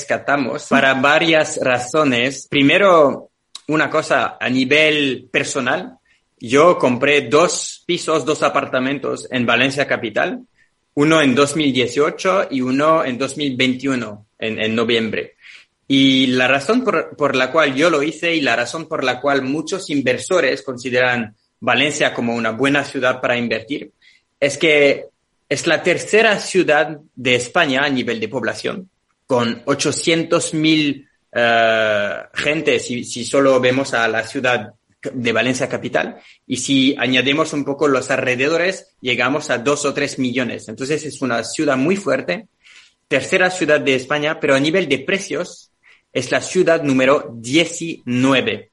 para 0.69 0.95
varias 0.95 1.57
razones. 1.61 2.47
Primero, 2.49 3.30
una 3.71 3.89
cosa 3.89 4.37
a 4.39 4.49
nivel 4.49 5.29
personal. 5.31 5.97
Yo 6.39 6.77
compré 6.77 7.21
dos 7.29 7.83
pisos, 7.85 8.25
dos 8.25 8.43
apartamentos 8.43 9.27
en 9.31 9.45
Valencia 9.45 9.87
Capital, 9.87 10.41
uno 10.95 11.21
en 11.21 11.33
2018 11.33 12.47
y 12.51 12.61
uno 12.61 13.05
en 13.05 13.17
2021, 13.17 14.25
en, 14.39 14.61
en 14.61 14.75
noviembre. 14.75 15.35
Y 15.87 16.27
la 16.27 16.47
razón 16.47 16.83
por, 16.83 17.35
la 17.35 17.51
cual 17.51 17.75
yo 17.75 17.89
lo 17.89 18.03
hice 18.03 18.35
y 18.35 18.41
la 18.41 18.55
razón 18.55 18.87
por 18.87 19.03
la 19.03 19.19
cual 19.19 19.41
muchos 19.41 19.89
inversores 19.89 20.61
consideran 20.61 21.35
Valencia 21.59 22.13
como 22.13 22.33
una 22.33 22.51
buena 22.51 22.83
ciudad 22.83 23.21
para 23.21 23.37
invertir 23.37 23.91
es 24.39 24.57
que 24.57 25.05
es 25.47 25.67
la 25.67 25.83
tercera 25.83 26.39
ciudad 26.39 26.97
de 27.15 27.35
España 27.35 27.83
a 27.83 27.89
nivel 27.89 28.19
de 28.19 28.29
población, 28.29 28.89
con 29.27 29.63
800.000 29.65 30.53
mil 30.53 31.09
eh, 31.33 32.17
gente 32.33 32.79
si, 32.79 33.03
solo 33.25 33.59
vemos 33.59 33.93
a 33.93 34.07
la 34.07 34.25
ciudad 34.25 34.73
de 35.13 35.31
Valencia 35.31 35.67
capital 35.67 36.21
y 36.45 36.57
si 36.57 36.95
añadimos 36.97 37.53
un 37.53 37.65
poco 37.65 37.87
los 37.87 38.11
alrededores 38.11 38.95
llegamos 39.01 39.49
a 39.49 39.57
dos 39.57 39.85
o 39.85 39.93
tres 39.93 40.19
millones. 40.19 40.67
Entonces 40.67 41.03
es 41.05 41.21
una 41.21 41.43
ciudad 41.43 41.77
muy 41.77 41.95
fuerte, 41.95 42.47
tercera 43.07 43.49
ciudad 43.49 43.81
de 43.81 43.95
España, 43.95 44.39
pero 44.39 44.55
a 44.55 44.59
nivel 44.59 44.87
de 44.87 44.99
precios 44.99 45.71
es 46.13 46.31
la 46.31 46.41
ciudad 46.41 46.83
número 46.83 47.33
19. 47.33 48.71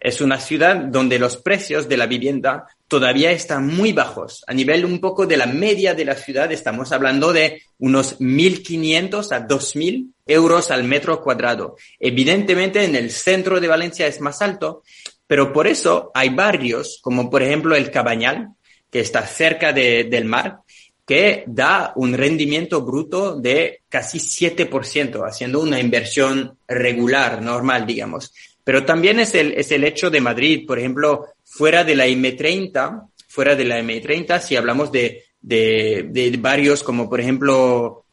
Es 0.00 0.20
una 0.20 0.38
ciudad 0.38 0.76
donde 0.76 1.18
los 1.18 1.36
precios 1.36 1.88
de 1.88 1.96
la 1.96 2.06
vivienda 2.06 2.66
todavía 2.88 3.30
están 3.30 3.66
muy 3.66 3.92
bajos. 3.92 4.42
A 4.46 4.54
nivel 4.54 4.84
un 4.84 4.98
poco 4.98 5.26
de 5.26 5.36
la 5.36 5.46
media 5.46 5.94
de 5.94 6.06
la 6.06 6.14
ciudad, 6.14 6.50
estamos 6.50 6.90
hablando 6.90 7.32
de 7.32 7.62
unos 7.78 8.18
1.500 8.18 9.30
a 9.32 9.46
2.000 9.46 10.12
euros 10.26 10.70
al 10.70 10.84
metro 10.84 11.22
cuadrado. 11.22 11.76
Evidentemente, 12.00 12.84
en 12.84 12.96
el 12.96 13.10
centro 13.10 13.60
de 13.60 13.68
Valencia 13.68 14.06
es 14.06 14.20
más 14.20 14.40
alto, 14.42 14.82
pero 15.26 15.52
por 15.52 15.66
eso 15.66 16.10
hay 16.14 16.30
barrios 16.30 16.98
como, 17.02 17.28
por 17.30 17.42
ejemplo, 17.42 17.76
el 17.76 17.90
Cabañal, 17.90 18.48
que 18.90 19.00
está 19.00 19.26
cerca 19.26 19.74
del 19.74 20.24
mar, 20.24 20.60
que 21.06 21.44
da 21.46 21.92
un 21.96 22.14
rendimiento 22.14 22.82
bruto 22.82 23.36
de 23.36 23.82
casi 23.88 24.18
7%, 24.18 25.26
haciendo 25.26 25.60
una 25.60 25.80
inversión 25.80 26.58
regular, 26.66 27.42
normal, 27.42 27.86
digamos. 27.86 28.32
Pero 28.68 28.84
también 28.84 29.18
es 29.18 29.34
el, 29.34 29.54
es 29.54 29.72
el 29.72 29.82
hecho 29.82 30.10
de 30.10 30.20
Madrid, 30.20 30.66
por 30.66 30.78
ejemplo, 30.78 31.28
fuera 31.42 31.84
de 31.84 31.96
la 31.96 32.06
M30, 32.06 33.08
fuera 33.26 33.56
de 33.56 33.64
la 33.64 33.80
M30, 33.80 34.42
si 34.42 34.56
hablamos 34.56 34.92
de, 34.92 35.24
de, 35.40 36.06
de 36.10 36.36
barrios 36.36 36.82
como, 36.82 37.08
por 37.08 37.18
ejemplo, 37.18 38.04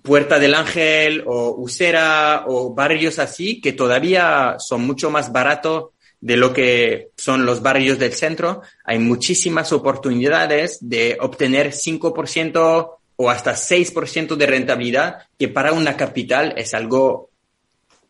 Puerta 0.00 0.38
del 0.38 0.54
Ángel 0.54 1.22
o 1.26 1.56
Usera 1.58 2.44
o 2.46 2.72
barrios 2.72 3.18
así, 3.18 3.60
que 3.60 3.74
todavía 3.74 4.56
son 4.60 4.80
mucho 4.86 5.10
más 5.10 5.30
baratos 5.30 5.90
de 6.22 6.38
lo 6.38 6.54
que 6.54 7.10
son 7.18 7.44
los 7.44 7.60
barrios 7.60 7.98
del 7.98 8.14
centro, 8.14 8.62
hay 8.84 8.98
muchísimas 8.98 9.72
oportunidades 9.74 10.78
de 10.80 11.18
obtener 11.20 11.72
5% 11.72 12.90
o 13.16 13.30
hasta 13.30 13.52
6% 13.52 14.36
de 14.36 14.46
rentabilidad, 14.46 15.18
que 15.38 15.48
para 15.48 15.74
una 15.74 15.98
capital 15.98 16.54
es 16.56 16.72
algo 16.72 17.28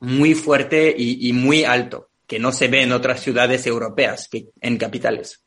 muy 0.03 0.35
fuerte 0.35 0.95
y, 0.97 1.33
muy 1.33 1.65
alto, 1.65 2.11
que 2.27 2.41
no 2.41 2.53
se 2.53 2.69
ve 2.69 2.83
en 2.83 2.93
otras 2.93 3.21
ciudades 3.21 3.67
europeas 3.67 4.29
que 4.29 4.49
en 4.61 4.77
capitales. 4.77 5.41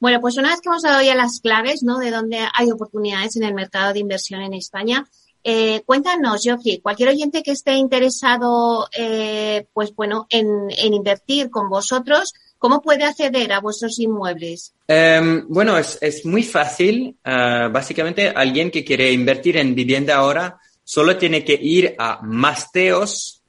Bueno, 0.00 0.20
pues 0.20 0.36
una 0.36 0.50
vez 0.50 0.60
que 0.60 0.68
hemos 0.68 0.82
dado 0.82 1.00
ya 1.02 1.14
las 1.14 1.40
claves, 1.40 1.82
¿no? 1.82 1.98
De 1.98 2.10
dónde 2.10 2.38
hay 2.54 2.70
oportunidades 2.70 3.36
en 3.36 3.44
el 3.44 3.54
mercado 3.54 3.92
de 3.92 4.00
inversión 4.00 4.40
en 4.42 4.54
España, 4.54 5.06
eh, 5.44 5.82
cuéntanos, 5.84 6.42
Geoffrey, 6.42 6.80
cualquier 6.80 7.10
oyente 7.10 7.42
que 7.42 7.52
esté 7.52 7.74
interesado, 7.74 8.88
eh, 8.96 9.66
pues 9.74 9.94
bueno, 9.94 10.26
en, 10.30 10.70
invertir 10.92 11.50
con 11.50 11.68
vosotros, 11.68 12.32
¿cómo 12.58 12.80
puede 12.80 13.04
acceder 13.04 13.52
a 13.52 13.60
vuestros 13.60 13.98
inmuebles? 13.98 14.72
Em, 14.88 15.46
bueno, 15.48 15.76
es, 15.76 15.98
es, 16.00 16.24
muy 16.24 16.42
fácil. 16.42 17.18
Ah, 17.22 17.68
básicamente, 17.70 18.30
alguien 18.30 18.70
que 18.70 18.84
quiere 18.84 19.12
invertir 19.12 19.58
en 19.58 19.74
vivienda 19.74 20.16
ahora 20.16 20.58
solo 20.84 21.16
tiene 21.16 21.44
que 21.44 21.58
ir 21.60 21.94
a 21.98 22.20
masteos.es 22.22 23.40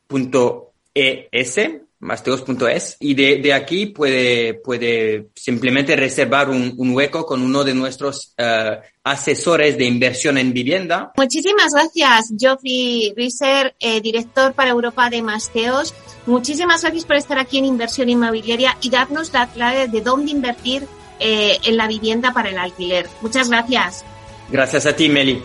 masteos.es 1.97 2.97
y 2.99 3.13
de, 3.15 3.37
de, 3.37 3.53
aquí 3.53 3.87
puede, 3.87 4.53
puede 4.53 5.29
simplemente 5.33 5.95
reservar 5.95 6.49
un, 6.49 6.73
un 6.77 6.93
hueco 6.93 7.25
con 7.25 7.41
uno 7.41 7.63
de 7.63 7.73
nuestros 7.73 8.35
uh, 8.37 8.75
asesores 9.03 9.75
de 9.77 9.85
inversión 9.85 10.37
en 10.37 10.53
vivienda. 10.53 11.13
Muchísimas 11.17 11.73
gracias, 11.73 12.31
Geoffrey 12.37 13.11
Risser, 13.15 13.75
eh, 13.79 14.01
director 14.01 14.53
para 14.53 14.69
Europa 14.69 15.09
de 15.09 15.23
Masteos, 15.23 15.95
Muchísimas 16.25 16.81
gracias 16.81 17.05
por 17.05 17.17
estar 17.17 17.37
aquí 17.37 17.59
en 17.59 17.65
Inversión 17.65 18.09
Inmobiliaria 18.09 18.77
y 18.81 18.89
darnos 18.89 19.31
la 19.31 19.47
clave 19.47 19.87
de 19.87 20.01
dónde 20.01 20.31
invertir 20.31 20.87
eh, 21.19 21.57
en 21.63 21.77
la 21.77 21.87
vivienda 21.87 22.33
para 22.33 22.49
el 22.49 22.57
alquiler. 22.57 23.07
Muchas 23.21 23.49
gracias. 23.49 24.03
Gracias 24.49 24.85
a 24.87 24.95
ti, 24.95 25.07
Meli. 25.07 25.41